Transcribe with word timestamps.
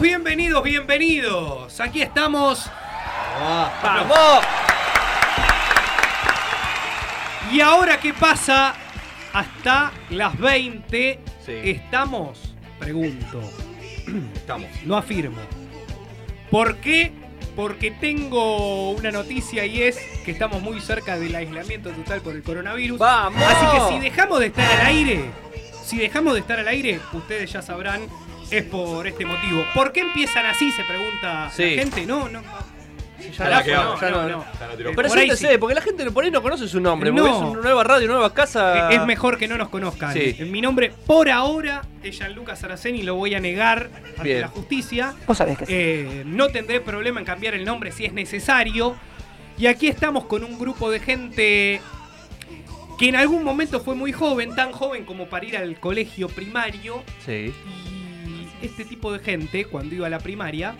Bienvenidos, 0.00 0.62
bienvenidos, 0.62 0.62
bienvenidos. 0.64 1.80
Aquí 1.80 2.02
estamos. 2.02 2.70
¡Vamos! 3.82 4.44
Y 7.52 7.60
ahora 7.60 7.98
qué 8.00 8.14
pasa 8.14 8.74
hasta 9.32 9.92
las 10.10 10.38
20 10.38 11.20
Sí. 11.44 11.52
estamos, 11.64 12.54
pregunto, 12.78 13.40
Estamos. 14.34 14.68
no 14.84 14.96
afirmo. 14.96 15.40
¿Por 16.50 16.76
qué? 16.76 17.12
Porque 17.56 17.90
tengo 17.90 18.92
una 18.92 19.10
noticia 19.10 19.66
y 19.66 19.82
es 19.82 19.98
que 20.24 20.30
estamos 20.30 20.62
muy 20.62 20.80
cerca 20.80 21.18
del 21.18 21.34
aislamiento 21.34 21.90
total 21.90 22.20
por 22.20 22.34
el 22.34 22.42
coronavirus. 22.42 22.98
¡Vamos! 22.98 23.42
Así 23.42 23.66
que 23.76 23.94
si 23.94 24.00
dejamos 24.00 24.40
de 24.40 24.46
estar 24.46 24.80
al 24.80 24.86
aire, 24.86 25.24
si 25.84 25.98
dejamos 25.98 26.34
de 26.34 26.40
estar 26.40 26.58
al 26.58 26.68
aire, 26.68 27.00
ustedes 27.12 27.52
ya 27.52 27.62
sabrán, 27.62 28.02
es 28.50 28.64
por 28.64 29.06
este 29.06 29.24
motivo. 29.24 29.64
¿Por 29.74 29.92
qué 29.92 30.00
empiezan 30.00 30.46
así? 30.46 30.70
Se 30.72 30.84
pregunta 30.84 31.50
Sí. 31.54 31.76
la 31.76 31.82
gente. 31.82 32.06
No, 32.06 32.28
no. 32.28 32.42
Ya 33.36 33.50
no, 33.50 34.00
ya 34.00 34.10
no, 34.10 34.22
no- 34.22 34.28
no. 34.28 34.44
Ya 34.58 34.66
no 34.66 34.74
tiró. 34.76 34.90
Eh, 34.90 34.94
por 34.94 35.10
sí. 35.10 35.46
porque 35.60 35.74
la 35.74 35.82
gente 35.82 36.10
por 36.10 36.24
ahí 36.24 36.30
no 36.30 36.40
conoce 36.42 36.66
su 36.66 36.80
nombre. 36.80 37.12
No. 37.12 37.22
Porque 37.22 37.36
es 37.36 37.42
una 37.52 37.60
nueva 37.60 37.84
radio, 37.84 38.08
nueva 38.08 38.32
casa. 38.32 38.90
Eh, 38.90 38.94
Es 38.96 39.04
mejor 39.04 39.36
que 39.36 39.46
no 39.46 39.58
nos 39.58 39.68
conozcan. 39.68 40.14
Sí. 40.14 40.36
En 40.38 40.50
Mi 40.50 40.62
nombre, 40.62 40.90
por 41.06 41.28
ahora, 41.28 41.82
es 42.02 42.16
Gianluca 42.16 42.56
Saraceni, 42.56 43.02
lo 43.02 43.16
voy 43.16 43.34
a 43.34 43.40
negar 43.40 43.90
ante 44.16 44.22
Bien. 44.22 44.40
la 44.40 44.48
justicia. 44.48 45.14
Vos 45.26 45.36
sabés 45.36 45.58
que 45.58 45.66
sí. 45.66 45.72
Eh, 45.74 46.22
no 46.24 46.48
tendré 46.48 46.80
problema 46.80 47.20
en 47.20 47.26
cambiar 47.26 47.54
el 47.54 47.64
nombre 47.66 47.92
si 47.92 48.06
es 48.06 48.12
necesario. 48.14 48.96
Y 49.58 49.66
aquí 49.66 49.88
estamos 49.88 50.24
con 50.24 50.42
un 50.42 50.58
grupo 50.58 50.90
de 50.90 51.00
gente 51.00 51.82
que 52.98 53.08
en 53.08 53.16
algún 53.16 53.44
momento 53.44 53.80
fue 53.80 53.94
muy 53.94 54.12
joven, 54.12 54.54
tan 54.54 54.72
joven 54.72 55.04
como 55.04 55.26
para 55.26 55.44
ir 55.44 55.56
al 55.58 55.78
colegio 55.78 56.28
primario. 56.28 57.02
Sí. 57.26 57.52
Y 57.52 57.99
este 58.62 58.84
tipo 58.84 59.12
de 59.12 59.18
gente, 59.18 59.64
cuando 59.64 59.94
iba 59.94 60.06
a 60.06 60.10
la 60.10 60.18
primaria, 60.18 60.74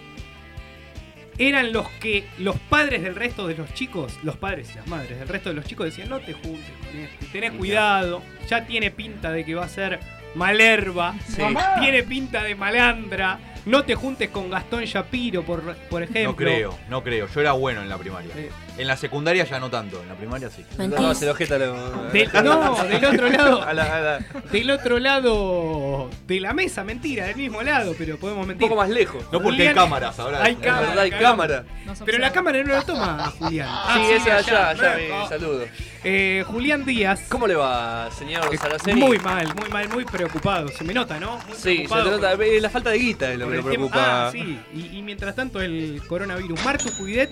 eran 1.39 1.73
los 1.73 1.89
que 1.89 2.27
los 2.39 2.57
padres 2.59 3.03
del 3.03 3.15
resto 3.15 3.47
de 3.47 3.55
los 3.55 3.73
chicos, 3.73 4.19
los 4.23 4.37
padres 4.37 4.71
y 4.73 4.77
las 4.77 4.87
madres 4.87 5.19
del 5.19 5.29
resto 5.29 5.49
de 5.49 5.55
los 5.55 5.65
chicos 5.65 5.87
decían, 5.87 6.09
no 6.11 6.21
te 6.21 6.35
juntes 6.35 6.71
con 6.87 7.01
este, 7.01 7.27
tenés 7.27 7.53
cuidado, 7.53 8.23
ya 8.49 8.67
tiene 8.67 8.91
pinta 8.91 9.33
de 9.33 9.45
que 9.45 9.55
va 9.55 9.65
a 9.65 9.69
ser 9.69 10.01
malerva, 10.35 11.15
Sí. 11.27 11.43
tiene 11.81 12.03
pinta 12.03 12.43
de 12.43 12.55
malandra, 12.55 13.39
no 13.65 13.85
te 13.85 13.95
juntes 13.95 14.29
con 14.29 14.51
Gastón 14.51 14.85
Shapiro, 14.85 15.43
por, 15.43 15.63
por 15.75 16.03
ejemplo. 16.03 16.31
No 16.31 16.37
creo, 16.37 16.79
no 16.91 17.03
creo. 17.03 17.27
Yo 17.29 17.41
era 17.41 17.53
bueno 17.53 17.83
en 17.83 17.89
la 17.89 17.97
primaria. 17.99 18.31
Eh. 18.37 18.51
En 18.79 18.87
la 18.87 18.97
secundaria 18.97 19.45
ya 19.45 19.59
no 19.61 19.69
tanto, 19.69 20.01
en 20.03 20.09
la 20.09 20.15
primaria 20.15 20.49
sí. 20.49 20.65
No, 20.79 21.15
se 21.15 21.27
lo 21.27 21.33
ojeta 21.33 21.59
lo- 21.59 22.09
Del- 22.13 22.31
no, 22.43 22.83
del 22.85 23.05
otro 23.05 23.29
lado, 23.31 23.63
A 23.63 23.75
la- 23.75 23.97
a 23.97 24.01
la- 24.01 24.19
del 24.51 24.71
otro 24.71 24.99
lado 24.99 26.09
de 26.27 26.41
la 26.41 26.55
mesa, 26.55 26.83
mentira, 26.85 27.27
del 27.27 27.37
mismo 27.37 27.63
lado, 27.63 27.95
pero 27.99 28.17
podemos 28.17 28.43
un 28.43 28.49
mentir. 28.49 28.69
poco 28.69 28.81
más 28.81 28.89
lejos. 28.89 29.23
No 29.25 29.41
porque 29.43 29.51
Julián- 29.59 29.69
hay 29.69 29.75
cámaras 29.75 30.19
ahora. 30.19 30.43
Hay 30.43 30.53
Es 30.55 30.59
cámara, 30.61 30.87
verdad, 30.89 30.99
hay 31.03 31.11
cámara. 31.11 31.65
Pero 32.05 32.19
la 32.19 32.33
cámara 32.33 32.63
no 32.63 32.75
lo 32.75 32.83
toma 32.83 33.33
Julián. 33.39 33.69
Ah, 33.71 33.95
sí, 33.97 34.13
esa 34.15 34.37
allá, 34.37 34.69
allá, 34.71 34.97
mi 35.23 35.29
saludo. 35.29 35.65
Eh, 36.03 36.43
Julián 36.47 36.85
Díaz. 36.87 37.25
¿Cómo 37.29 37.47
le 37.47 37.57
va, 37.57 38.09
señor 38.19 38.49
Eh, 38.55 38.57
Saraceni? 38.57 38.99
Muy 38.99 39.19
mal, 39.19 39.55
muy 39.55 39.69
mal, 39.69 39.89
muy 39.91 40.05
preocupado. 40.07 40.69
Se 40.69 40.83
me 40.85 40.95
nota, 40.95 41.21
¿no? 41.21 41.33
Muy 41.47 41.57
Sí, 41.57 41.87
se 41.87 41.95
nota. 41.95 42.31
por- 42.37 42.43
eh, 42.45 42.59
La 42.61 42.71
falta 42.71 42.89
de 42.91 42.99
guita 42.99 43.31
es 43.33 43.39
lo 43.39 43.45
que 43.47 43.51
me 43.51 43.57
tema- 43.59 43.69
preocupa. 43.71 44.29
Ah, 44.29 44.33
sí. 44.33 44.59
Y, 44.75 44.97
y 44.99 45.03
mientras 45.03 45.35
tanto, 45.37 45.61
el 45.61 46.01
coronavirus. 46.09 46.65
Martu 46.65 46.91
Cuidet 46.97 47.31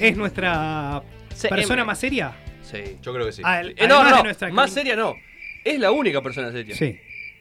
es 0.00 0.16
nuestra 0.16 1.02
Sí, 1.34 1.48
persona 1.48 1.82
em- 1.82 1.86
más 1.86 1.98
seria. 1.98 2.32
Sí. 2.62 2.96
Yo 3.02 3.12
creo 3.12 3.26
que 3.26 3.32
sí. 3.32 3.42
Al- 3.44 3.70
Eh, 3.76 3.86
no, 3.86 3.96
además 3.96 4.10
de 4.12 4.16
no, 4.18 4.22
nuestra 4.24 4.48
más 4.50 4.70
seria 4.72 4.96
no. 4.96 5.14
Es 5.64 5.78
la 5.78 5.90
única 5.90 6.20
persona 6.22 6.50
seria. 6.52 6.74
Sí. 6.76 6.98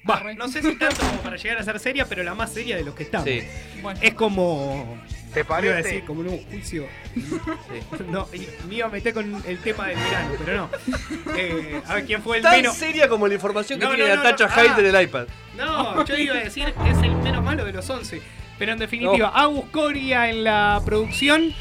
Va, 0.08 0.22
no 0.35 0.47
sé 0.47 0.62
si 0.62 0.75
tanto 0.75 0.97
como 1.00 1.18
para 1.22 1.35
llegar 1.35 1.58
a 1.58 1.64
ser 1.64 1.80
seria, 1.80 2.06
pero 2.06 2.22
la 2.24 2.35
más 2.35 2.53
seria 2.53 2.75
de 2.75 2.84
los 2.84 2.94
que 2.94 3.03
estamos. 3.03 3.28
Sí. 3.28 3.41
Es 4.02 4.14
como. 4.14 5.00
¿Te 5.34 5.41
Iba 5.41 5.58
a 5.58 5.62
decir, 5.62 6.06
como 6.06 6.22
un 6.22 6.44
juicio. 6.46 6.88
No, 8.09 8.28
y 8.34 8.47
me 8.68 8.75
iba 8.75 8.88
a 8.88 8.90
meter 8.90 9.14
con 9.14 9.44
el 9.46 9.58
tema 9.59 9.88
del 9.88 9.97
verano, 9.97 10.31
pero 10.46 10.58
no. 10.58 10.69
Eh, 11.35 11.81
a 11.85 11.96
ver 11.96 12.06
quién 12.06 12.22
fue 12.22 12.38
el 12.38 12.44
Tan 12.44 12.56
menos. 12.58 12.75
seria 12.78 13.09
como 13.09 13.28
la 13.28 13.34
información 13.34 13.80
que 13.80 13.85
No, 13.85 13.91
tiene 13.96 14.09
no, 14.09 14.16
la 14.16 14.24
no, 14.24 14.30
tacha 14.35 14.47
no. 14.47 14.53
Hyde 14.53 14.69
Ah. 14.69 14.80
en 14.80 14.96
el 14.96 15.02
iPad. 15.03 15.28
No, 15.58 16.06
yo 16.06 16.16
iba 16.18 16.35
a 16.35 16.40
decir 16.40 16.74
es 16.88 16.97
el 17.03 17.16
menos 17.18 17.44
malo 17.44 17.66
de 17.66 17.74
los 17.74 17.90
11. 17.90 18.22
Pero 18.58 18.72
en 18.72 18.80
definitiva, 18.80 19.30
Agus 19.35 19.66
Coria 19.72 20.30
en 20.30 20.44
la 20.46 20.81
producción. 20.85 21.53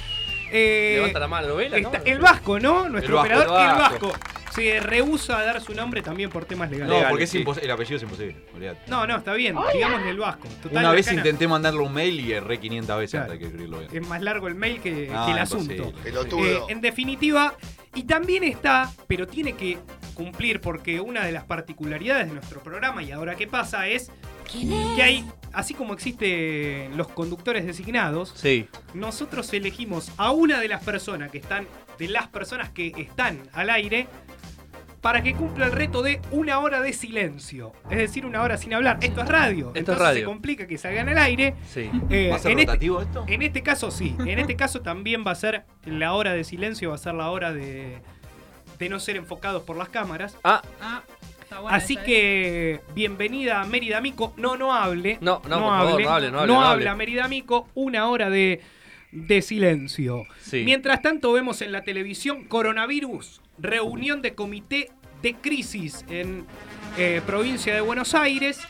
Eh, 0.54 0.92
Levanta 0.96 1.18
la 1.18 1.28
mano, 1.28 1.48
¿novela? 1.48 1.76
está- 1.76 2.02
el 2.04 2.18
Vasco, 2.20 2.60
¿no? 2.60 2.88
Nuestro 2.88 3.22
El 3.24 3.30
Vasco, 3.30 3.42
operador, 3.52 3.60
el 3.64 3.70
el 3.76 3.82
Vasco. 3.82 4.08
Vasco. 4.08 4.28
Se 4.54 4.78
rehúsa 4.78 5.38
a 5.40 5.44
dar 5.44 5.60
su 5.60 5.74
nombre 5.74 6.00
también 6.00 6.30
por 6.30 6.44
temas 6.44 6.70
legales. 6.70 7.02
No, 7.02 7.08
porque 7.08 7.24
es 7.24 7.30
sí. 7.30 7.44
el 7.62 7.70
apellido 7.72 7.96
es 7.96 8.02
imposible. 8.04 8.36
olvidate. 8.54 8.88
No, 8.88 9.04
no, 9.04 9.16
está 9.16 9.32
bien. 9.34 9.56
Digámosle 9.72 10.10
el 10.10 10.18
Vasco. 10.18 10.46
Total, 10.62 10.78
Una 10.78 10.92
vez 10.92 11.06
cana- 11.06 11.18
intenté 11.18 11.48
mandarle 11.48 11.80
un 11.80 11.92
mail 11.92 12.20
y 12.20 12.32
erré 12.32 12.60
500 12.60 12.96
veces 12.98 13.10
Claro. 13.10 13.24
antes 13.32 13.40
de 13.40 13.46
escribirlo 13.46 13.78
bien. 13.80 13.90
Es 14.04 14.08
más 14.08 14.22
largo 14.22 14.46
el 14.46 14.54
mail 14.54 14.80
que, 14.80 15.10
Ah, 15.12 15.24
que 15.26 15.32
el 15.32 15.38
imposible. 15.38 15.74
asunto. 15.80 16.00
Pelotudo. 16.04 16.44
Eh, 16.46 16.60
en 16.68 16.80
definitiva, 16.80 17.54
y 17.96 18.04
también 18.04 18.44
está, 18.44 18.92
pero 19.08 19.26
tiene 19.26 19.54
que 19.54 19.78
cumplir 20.14 20.60
porque 20.60 21.00
una 21.00 21.24
de 21.26 21.32
las 21.32 21.42
particularidades 21.42 22.28
de 22.28 22.34
nuestro 22.34 22.62
programa 22.62 23.02
y 23.02 23.10
ahora 23.10 23.34
qué 23.34 23.48
pasa 23.48 23.88
es 23.88 24.12
que 24.52 25.02
hay, 25.02 25.24
así 25.54 25.74
como 25.74 25.92
existen 25.94 26.96
los 26.96 27.08
conductores 27.08 27.64
designados, 27.66 28.32
Sí. 28.36 28.68
nosotros 28.94 29.52
elegimos 29.52 30.10
a 30.16 30.30
una 30.32 30.60
de 30.60 30.68
las 30.68 30.82
personas 30.84 31.30
que 31.30 31.38
están, 31.38 31.66
de 31.98 32.08
las 32.08 32.28
personas 32.28 32.70
que 32.70 32.92
están 32.96 33.40
al 33.52 33.70
aire, 33.70 34.06
para 35.00 35.22
que 35.22 35.34
cumpla 35.34 35.66
el 35.66 35.72
reto 35.72 36.02
de 36.02 36.22
una 36.30 36.58
hora 36.60 36.80
de 36.80 36.94
silencio. 36.94 37.72
Es 37.90 37.98
decir, 37.98 38.24
una 38.24 38.40
hora 38.42 38.56
sin 38.56 38.72
hablar. 38.72 38.96
Esto 39.02 39.20
es 39.20 39.28
radio. 39.28 39.70
Esto 39.74 39.92
es 39.92 39.98
radio. 39.98 40.20
se 40.20 40.24
complica 40.24 40.66
que 40.66 40.78
salgan 40.78 41.10
al 41.10 41.18
aire. 41.18 41.54
Sí. 41.68 41.90
Eh, 42.08 42.28
¿Va 42.30 42.36
a 42.36 42.38
ser 42.38 42.52
en 42.52 42.60
este- 42.60 42.72
rotativo 42.72 43.02
esto? 43.02 43.24
en 43.28 43.42
este 43.42 43.62
caso 43.62 43.90
sí, 43.90 44.16
en 44.20 44.38
este 44.38 44.56
caso 44.56 44.80
también 44.80 45.22
va 45.26 45.32
a 45.32 45.34
ser 45.34 45.66
la 45.84 46.14
hora 46.14 46.32
de 46.32 46.42
silencio, 46.42 46.88
va 46.88 46.94
a 46.94 46.98
ser 46.98 47.12
la 47.12 47.28
hora 47.30 47.52
de, 47.52 47.98
de 48.78 48.88
no 48.88 48.98
ser 48.98 49.16
enfocados 49.16 49.62
por 49.64 49.76
las 49.76 49.90
cámaras. 49.90 50.38
Ah, 50.42 50.62
Ah, 50.80 51.02
está 51.54 51.60
buena 51.60 51.76
Así 51.76 51.96
que 51.96 52.80
bienvenida 52.94 53.60
a 53.60 53.64
Mérida 53.64 54.00
Mico. 54.00 54.34
No, 54.36 54.56
no 54.56 54.74
hable. 54.74 55.18
No, 55.20 55.40
no, 55.48 55.60
por 55.60 55.60
favor, 55.60 56.02
no 56.02 56.10
hable, 56.10 56.30
no 56.30 56.38
hable, 56.40 56.52
no 56.52 56.64
habla 56.64 56.90
hable. 56.90 56.94
Mérida 57.06 57.28
Mico, 57.28 57.68
una 57.74 58.08
hora 58.08 58.30
de, 58.30 58.60
de 59.12 59.42
silencio. 59.42 60.24
sí. 60.40 60.62
Mientras 60.64 61.02
tanto 61.02 61.32
vemos 61.32 61.62
en 61.62 61.72
la 61.72 61.82
televisión 61.82 62.44
coronavirus, 62.44 63.40
reunión 63.58 64.22
de 64.22 64.34
comité 64.34 64.90
de 65.22 65.34
crisis 65.34 66.04
en 66.08 66.44
eh, 66.98 67.20
provincia 67.26 67.74
de 67.74 67.80
Buenos 67.80 68.14
Aires. 68.14 68.60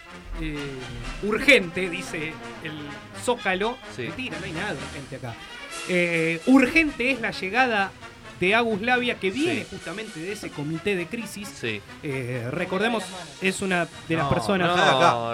Eh, 0.40 0.56
urgente, 1.22 1.88
dice 1.88 2.32
el 2.64 2.72
Zócalo. 3.22 3.78
Sí. 3.94 4.02
Mentira, 4.02 4.36
no 4.40 4.46
hay 4.46 4.52
nada 4.52 4.75
urgente 4.75 5.16
acá. 5.16 5.34
Eh, 5.88 6.40
urgente 6.46 7.10
es 7.10 7.20
la 7.20 7.31
llegada 7.31 7.92
de 8.44 8.55
Agus 8.55 8.81
Labia, 8.82 9.19
que 9.19 9.31
viene 9.31 9.61
Sí. 9.62 9.67
justamente 9.70 10.20
de 10.20 10.32
ese 10.32 10.50
comité 10.50 10.96
de 10.96 11.06
crisis. 11.06 11.49
Sí. 11.49 11.81
Eh, 12.02 12.49
recordemos, 12.50 13.02
es 13.41 13.62
una 13.62 13.88
de 14.08 14.17
las 14.17 14.25
No, 14.25 14.31
personas. 14.31 14.69
No, 14.69 14.76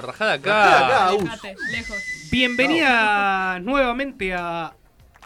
Rajada 0.01 0.35
acá. 0.35 0.49
rajada 0.49 1.13
Rajada 1.13 1.35
acá. 1.35 1.49
lejos. 1.73 1.97
Bienvenida 2.31 3.59
nuevamente 3.61 4.35
a 4.35 4.73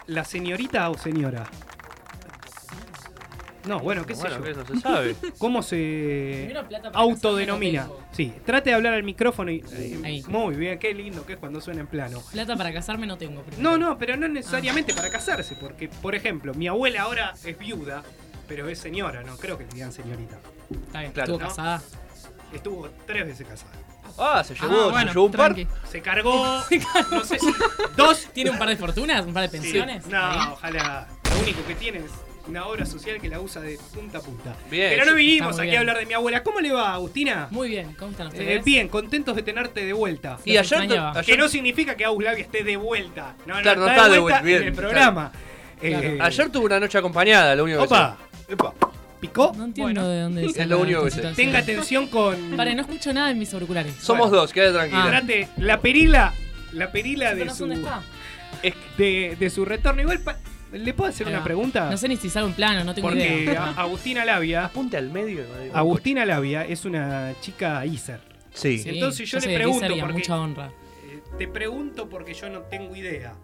la 0.07 0.25
señorita 0.25 0.89
o 0.91 0.99
señora. 0.99 1.45
No, 3.67 3.79
bueno, 3.81 4.05
qué 4.05 4.15
sé 4.15 4.23
Bueno, 4.23 4.37
yo. 4.39 4.43
que 4.45 4.55
no 4.55 4.67
se 4.67 4.81
sabe. 4.81 5.17
¿Cómo 5.39 5.63
se 5.63 6.55
autodenomina? 6.93 7.89
Sí, 8.13 8.33
trate 8.45 8.71
de 8.71 8.77
hablar 8.77 8.95
al 8.95 9.03
micrófono 9.03 9.51
y. 9.51 9.65
eh, 9.73 10.01
Ahí. 10.05 10.23
muy 10.29 10.55
bien, 10.55 10.79
qué 10.79 10.93
lindo 10.95 11.25
que 11.27 11.35
es 11.35 11.39
cuando 11.39 11.61
suena 11.61 11.81
en 11.81 11.87
plano. 11.87 12.21
Plata 12.33 12.57
para 12.57 12.73
casarme 12.73 13.07
no 13.07 13.17
tengo. 13.17 13.43
primero. 13.43 13.63
No, 13.71 13.79
no, 13.79 13.99
pero 13.99 14.17
no 14.17 14.29
necesariamente 14.29 14.93
para 14.95 15.11
casarse, 15.11 15.57
porque, 15.57 15.89
por 15.89 16.15
ejemplo, 16.15 16.53
mi 16.55 16.69
abuela 16.69 17.03
ahora 17.03 17.35
es 17.45 17.59
viuda 17.59 18.03
pero 18.47 18.69
es 18.69 18.79
señora, 18.79 19.23
no 19.23 19.39
creo 19.39 19.57
que 19.57 19.65
le 19.65 19.71
digan 19.71 19.91
señorita. 19.91 20.37
Está 20.87 21.01
bien, 21.01 21.13
Claro, 21.13 21.33
estuvo 21.33 21.39
¿no? 21.43 21.49
casada. 21.49 21.83
Estuvo 22.53 22.89
tres 23.07 23.27
veces 23.27 23.47
casada. 23.49 23.73
Ah, 24.19 24.45
se 24.45 24.55
llevó, 24.55 24.67
Ah, 24.67 24.85
se 24.85 24.91
bueno, 24.91 25.13
llevó 25.13 25.25
un 25.25 25.33
par. 25.33 25.55
tranqui. 25.55 25.67
Se 25.91 26.03
cargó, 26.03 26.45
no 27.11 27.25
sé 27.25 27.39
si 27.39 27.47
dos. 27.97 28.29
¿Tiene 28.35 28.51
un 28.51 28.59
par 28.59 28.69
de 28.69 28.77
fortunas? 28.77 29.25
¿Un 29.25 29.33
par 29.33 29.45
de 29.45 29.49
Sí. 29.49 29.63
pensiones? 29.63 30.07
No, 30.09 30.53
ojalá. 30.53 31.09
Lo 31.35 31.41
único 31.43 31.65
que 31.67 31.75
tiene 31.75 32.01
es 32.01 32.11
una 32.47 32.67
obra 32.67 32.85
social 32.87 33.21
que 33.21 33.29
la 33.29 33.41
usa 33.41 33.61
de 33.63 33.79
punta 33.95 34.19
a 34.19 34.21
punta. 34.21 34.55
Bien, 34.71 34.91
Pero 34.91 35.07
no 35.11 35.15
vinimos 35.17 35.59
aquí 35.59 35.67
bien. 35.69 35.77
a 35.77 35.81
hablar 35.81 35.99
de 35.99 36.07
mi 36.07 36.15
abuela. 36.15 36.43
¿Cómo 36.43 36.61
le 36.61 36.73
va, 36.73 36.95
Agustina? 36.95 37.49
Muy 37.51 37.69
bien, 37.71 37.95
¿cómo 37.99 38.11
están 38.11 38.27
Eh, 38.27 38.31
ustedes? 38.31 38.65
bien, 38.65 38.89
contentos 38.89 39.35
de 39.37 39.43
tenerte 39.43 39.85
de 39.85 39.93
vuelta. 39.93 40.39
Y 40.45 40.57
ayer, 40.57 40.89
Que 41.25 41.37
no 41.37 41.49
significa 41.49 41.97
que 41.97 42.05
Aguslavia 42.05 42.43
esté 42.43 42.63
de 42.65 42.77
vuelta. 42.77 43.35
No, 43.47 43.57
no, 43.57 43.63
Claro, 43.63 43.81
no 43.81 43.87
está, 43.89 43.97
está 43.97 44.09
de 44.09 44.15
de 44.15 44.21
vuelta 44.21 44.43
bien, 44.43 44.63
en 44.63 44.69
el 44.69 44.75
programa. 44.75 45.33
Eh, 45.81 46.19
ayer 46.21 46.51
tuve 46.51 46.67
una 46.67 46.81
noche 46.81 46.99
acompañada, 46.99 47.55
lo 47.57 47.65
único 47.65 47.79
que 47.81 47.85
Opa, 47.87 48.17
Epa. 48.49 48.73
¿picó? 49.21 49.53
No 49.57 49.65
entiendo 49.65 50.09
de 50.09 50.21
dónde 50.21 50.45
Es 50.47 50.67
lo 50.67 50.79
único 50.79 51.05
que 51.05 51.11
sé. 51.11 51.23
Tenga 51.35 51.59
atención 51.59 52.07
con. 52.09 52.57
Vale, 52.57 52.75
no 52.75 52.83
escucho 52.83 53.13
nada 53.13 53.31
en 53.31 53.39
mis 53.39 53.53
auriculares. 53.55 53.95
Somos 54.01 54.29
Bueno. 54.29 54.43
dos, 54.43 54.53
quédate 54.53 54.73
tranquila. 54.75 55.23
Ah. 55.23 55.51
La 55.59 55.81
perila. 55.81 56.33
La 56.73 56.91
perila 56.93 57.35
de 57.35 57.49
su, 57.51 57.61
dónde 57.67 57.77
está. 57.77 58.03
Es- 58.63 58.75
de, 58.99 59.37
de 59.39 59.51
su 59.51 59.65
retorno. 59.65 60.03
Igual, 60.03 60.21
pa- 60.21 60.39
¿le 60.75 60.95
puedo 60.95 61.11
hacer 61.11 61.27
Ahí 61.27 61.33
una 61.33 61.39
va. 61.41 61.45
pregunta? 61.45 61.91
No 61.91 61.97
sé 61.97 62.09
ni 62.09 62.17
si 62.17 62.29
sale 62.31 62.47
un 62.47 62.53
plano, 62.53 62.85
no 62.85 62.95
tengo 62.95 63.09
Porque 63.09 63.43
idea. 63.45 63.65
a- 63.77 63.83
Agustina 63.83 64.25
Labia. 64.25 64.65
Apunte 64.67 64.97
al 64.97 65.11
medio. 65.11 65.45
Agustina 65.73 66.25
Labia 66.27 66.65
es 66.67 66.85
una 66.85 67.33
chica 67.41 67.85
ISER. 67.87 68.21
Sí. 68.53 68.79
Sí, 68.79 68.89
entonces 68.91 69.29
yo 69.29 69.39
le 69.39 69.43
soy 69.43 69.53
de 69.53 69.59
pregunto 69.59 69.81
Geyser 69.81 69.97
y 69.97 70.01
a 70.01 70.05
porque- 70.05 70.19
mucha 70.19 70.39
honra. 70.41 70.67
Eh, 71.11 71.21
te 71.39 71.49
pregunto 71.49 72.09
porque 72.09 72.35
yo 72.35 72.49
no 72.51 72.61
tengo 72.63 72.95
idea. 72.95 73.35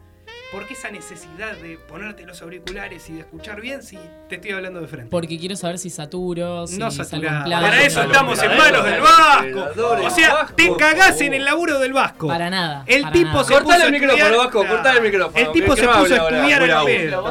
¿Por 0.50 0.66
qué 0.66 0.74
esa 0.74 0.90
necesidad 0.90 1.52
de 1.58 1.78
ponerte 1.78 2.24
los 2.24 2.42
auriculares 2.42 3.08
y 3.08 3.12
de 3.12 3.20
escuchar 3.20 3.60
bien 3.60 3.84
si 3.84 3.96
te 4.28 4.34
estoy 4.34 4.50
hablando 4.50 4.80
de 4.80 4.88
frente? 4.88 5.08
Porque 5.08 5.38
quiero 5.38 5.54
saber 5.54 5.78
si 5.78 5.90
saturo, 5.90 6.66
si 6.66 6.76
no 6.76 6.90
saturás. 6.90 7.48
Para 7.48 7.84
eso 7.84 8.02
estamos 8.02 8.42
en 8.42 8.50
no, 8.50 8.56
manos 8.56 8.82
no, 8.82 8.90
del 8.90 9.00
Vasco. 9.00 10.04
O 10.04 10.10
sea, 10.10 10.48
te 10.56 10.74
cagás 10.76 11.20
en 11.20 11.34
el 11.34 11.44
laburo 11.44 11.78
del 11.78 11.92
Vasco. 11.92 12.26
Para 12.26 12.50
nada. 12.50 12.82
El 12.88 13.08
tipo 13.12 13.44
se 13.44 13.52
Cortale 13.52 13.74
puso 13.76 13.86
el 13.86 13.92
micrófono, 13.92 14.38
Vasco, 14.38 14.66
cortale 14.66 14.98
el 14.98 15.04
micrófono, 15.04 15.38
El 15.38 15.52
tipo 15.52 15.76
se 15.76 15.86
puso 15.86 16.14
a 16.14 16.16
estudiar 16.16 16.62
al 16.62 16.84
pedo. 16.84 17.22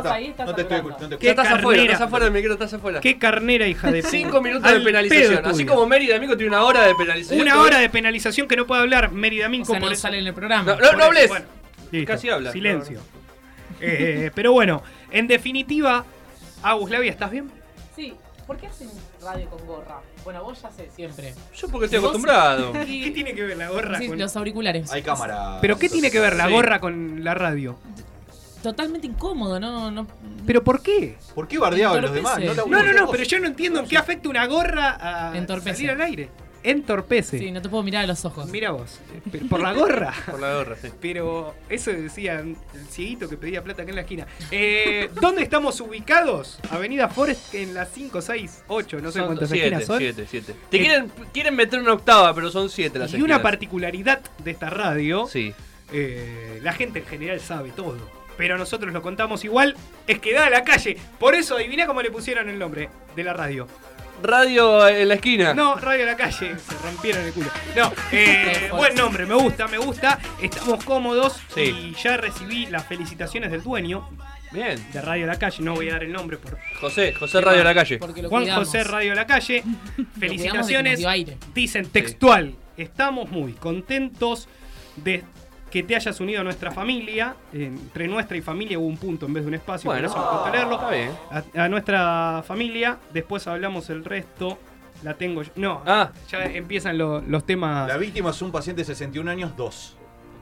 No 0.45 0.55
te 0.55 0.61
estoy 0.61 0.77
escuchando. 0.77 1.19
¿Qué 1.19 1.25
Ya 1.25 1.31
estás 1.31 1.51
afuera, 1.51 1.83
estás 1.83 2.01
afuera 2.01 2.25
del 2.25 2.33
micro, 2.33 2.53
estás 2.53 2.73
afuera. 2.73 3.01
Qué 3.01 3.19
carnera, 3.19 3.67
hija 3.67 3.91
de 3.91 3.99
puta. 4.01 4.11
Cinco 4.11 4.41
minutos 4.41 4.63
de 4.63 4.77
Al 4.77 4.83
penalización. 4.83 5.45
Así 5.45 5.65
como 5.65 5.85
Mérida 5.85 6.15
Amigo 6.15 6.37
tiene 6.37 6.55
una 6.55 6.63
hora 6.63 6.85
de 6.85 6.95
penalización. 6.95 7.41
Una 7.41 7.61
hora 7.61 7.79
de 7.79 7.89
penalización 7.89 8.47
que 8.47 8.55
no 8.55 8.65
puede 8.65 8.81
hablar 8.81 9.11
Mérida 9.11 9.49
Minco 9.49 9.77
no 9.77 9.93
sale 9.93 10.19
en 10.19 10.27
el 10.27 10.33
programa. 10.33 10.77
No, 10.79 11.03
hables. 11.03 11.31
Listo. 11.91 12.11
Casi 12.13 12.29
habla. 12.29 12.51
Silencio. 12.51 12.99
Eh, 13.81 14.31
pero 14.35 14.51
bueno, 14.51 14.81
en 15.11 15.27
definitiva, 15.27 16.03
Agus 16.63 16.89
Labia, 16.89 17.11
¿estás 17.11 17.31
bien? 17.31 17.49
Sí, 17.95 18.13
¿por 18.45 18.57
qué 18.57 18.67
hacen 18.67 18.89
radio 19.21 19.47
con 19.49 19.65
gorra? 19.65 20.01
Bueno, 20.25 20.43
vos 20.43 20.61
ya 20.61 20.69
sé, 20.71 20.89
siempre. 20.93 21.33
Yo 21.55 21.69
porque 21.69 21.85
estoy 21.85 21.99
acostumbrado. 21.99 22.73
¿Qué 22.85 23.11
tiene 23.13 23.33
que 23.33 23.43
ver 23.43 23.55
la 23.57 23.69
gorra 23.69 23.99
Sí, 23.99 24.07
con.? 24.07 24.17
los 24.19 24.35
auriculares. 24.35 24.91
Hay 24.91 25.01
cámara. 25.03 25.59
¿Pero 25.61 25.77
qué 25.77 25.87
tiene 25.87 26.11
que 26.11 26.19
ver 26.19 26.35
la 26.35 26.47
Sí. 26.47 26.51
gorra 26.51 26.79
con 26.81 27.23
la 27.23 27.35
radio? 27.35 27.77
Totalmente 28.63 29.07
incómodo, 29.07 29.59
¿no? 29.61 29.91
no 29.91 30.05
¿Pero 30.45 30.61
por 30.63 30.81
qué? 30.81 31.15
¿Por 31.33 31.47
qué 31.47 31.57
bardeaban 31.59 32.01
los 32.01 32.11
Entorpece. 32.13 32.41
demás? 32.41 32.67
No, 32.67 32.83
no, 32.83 32.91
no, 32.91 33.09
pero 33.11 33.23
yo 33.23 33.39
no 33.39 33.47
entiendo 33.47 33.79
en 33.79 33.87
qué 33.87 33.97
afecta 33.97 34.27
una 34.27 34.45
gorra 34.47 35.29
a 35.31 35.37
Entorpece. 35.37 35.75
salir 35.75 35.91
al 35.91 36.01
aire. 36.01 36.29
Entorpece. 36.63 37.39
Sí, 37.39 37.51
no 37.51 37.61
te 37.61 37.69
puedo 37.69 37.83
mirar 37.83 38.03
a 38.03 38.07
los 38.07 38.23
ojos. 38.25 38.47
Mira 38.49 38.71
vos, 38.71 38.99
eh, 39.33 39.41
por 39.49 39.59
la 39.61 39.73
gorra. 39.73 40.13
Por 40.25 40.39
la 40.39 40.55
gorra, 40.55 40.75
sí. 40.81 40.89
Pero 41.01 41.55
eso 41.69 41.91
decía 41.91 42.39
el 42.39 42.55
cieguito 42.89 43.29
que 43.29 43.37
pedía 43.37 43.63
plata 43.63 43.81
acá 43.83 43.89
en 43.91 43.95
la 43.95 44.01
esquina. 44.01 44.27
Eh, 44.51 45.09
¿Dónde 45.21 45.41
estamos 45.43 45.79
ubicados? 45.81 46.59
Avenida 46.69 47.07
Forest 47.07 47.53
en 47.55 47.73
las 47.73 47.89
5, 47.93 48.21
6, 48.21 48.63
8, 48.67 48.99
no 49.01 49.11
sé 49.11 49.19
Son 49.19 49.27
cuántas 49.27 49.49
siete, 49.49 49.65
esquinas 49.67 49.85
son. 49.85 49.97
siete, 49.99 50.25
siete. 50.29 50.55
Te 50.69 50.77
Eh, 50.77 50.79
quieren, 50.81 51.11
quieren 51.33 51.55
meter 51.55 51.79
una 51.79 51.93
octava, 51.93 52.33
pero 52.35 52.51
son 52.51 52.69
siete 52.69 52.99
las 52.99 53.11
Y 53.11 53.15
una 53.15 53.23
esquinas. 53.35 53.41
particularidad 53.41 54.21
de 54.43 54.51
esta 54.51 54.69
radio, 54.69 55.27
Sí. 55.27 55.53
eh, 55.93 56.59
la 56.61 56.73
gente 56.73 56.99
en 56.99 57.05
general 57.05 57.39
sabe 57.39 57.71
todo. 57.71 57.97
Pero 58.37 58.57
nosotros 58.57 58.93
lo 58.93 59.01
contamos 59.01 59.43
igual, 59.43 59.75
es 60.07 60.19
que 60.19 60.33
da 60.33 60.45
a 60.45 60.49
la 60.49 60.63
calle. 60.63 60.95
Por 61.19 61.35
eso 61.35 61.57
adivina 61.57 61.85
cómo 61.87 62.01
le 62.01 62.09
pusieron 62.09 62.47
el 62.49 62.57
nombre 62.57 62.89
de 63.15 63.23
la 63.25 63.33
radio. 63.33 63.67
Radio 64.21 64.87
en 64.87 65.07
la 65.07 65.13
esquina. 65.15 65.53
No, 65.53 65.75
Radio 65.75 66.03
a 66.03 66.07
la 66.07 66.17
calle, 66.17 66.55
se 66.57 66.77
rompieron 66.83 67.23
el 67.25 67.33
culo. 67.33 67.47
No, 67.75 67.91
eh, 68.11 68.69
buen 68.75 68.95
nombre, 68.95 69.25
me 69.25 69.35
gusta, 69.35 69.67
me 69.67 69.77
gusta. 69.77 70.19
Estamos 70.41 70.83
cómodos 70.83 71.39
Sí. 71.53 71.61
y 71.61 71.95
ya 72.01 72.17
recibí 72.17 72.65
las 72.67 72.85
felicitaciones 72.85 73.51
del 73.51 73.63
dueño 73.63 74.09
Bien. 74.51 74.83
de 74.91 75.01
Radio 75.01 75.25
la 75.27 75.37
calle. 75.37 75.63
No 75.63 75.73
voy 75.75 75.89
a 75.89 75.93
dar 75.93 76.03
el 76.03 76.11
nombre 76.11 76.37
por 76.37 76.57
José, 76.79 77.13
José 77.13 77.41
Radio 77.41 77.59
en 77.59 77.65
la 77.67 77.73
calle. 77.73 77.99
Juan 77.99 78.13
cuidamos. 78.13 78.67
José 78.67 78.83
Radio 78.83 79.15
la 79.15 79.27
calle. 79.27 79.63
Felicitaciones. 80.19 81.01
Dicen 81.53 81.87
textual, 81.89 82.55
estamos 82.77 83.29
muy 83.29 83.53
contentos 83.53 84.47
de 84.95 85.23
que 85.71 85.83
te 85.83 85.95
hayas 85.95 86.19
unido 86.19 86.41
a 86.41 86.43
nuestra 86.43 86.71
familia. 86.71 87.35
Entre 87.53 88.07
nuestra 88.07 88.35
y 88.37 88.41
familia 88.41 88.79
hubo 88.79 88.87
un 88.87 88.97
punto 88.97 89.25
en 89.25 89.33
vez 89.33 89.43
de 89.43 89.47
un 89.49 89.53
espacio, 89.55 89.89
Bueno, 89.89 90.07
por 90.09 90.17
eso 90.19 90.25
me 90.25 90.31
costó 90.37 90.51
leerlo. 90.51 90.73
está 90.75 90.89
bien. 90.89 91.11
A, 91.55 91.63
a 91.65 91.69
nuestra 91.69 92.43
familia, 92.45 92.97
después 93.13 93.45
hablamos 93.47 93.89
el 93.89 94.03
resto. 94.05 94.57
La 95.03 95.13
tengo 95.13 95.43
yo. 95.43 95.51
No, 95.55 95.81
Ah. 95.85 96.11
ya 96.29 96.43
empiezan 96.45 96.97
lo- 96.97 97.21
los 97.21 97.45
temas. 97.45 97.87
La 97.87 97.95
víctima 97.97 98.31
es 98.31 98.41
un 98.41 98.51
paciente 98.51 98.81
de 98.81 98.85
61 98.85 99.29
años, 99.31 99.55
2. 99.55 99.95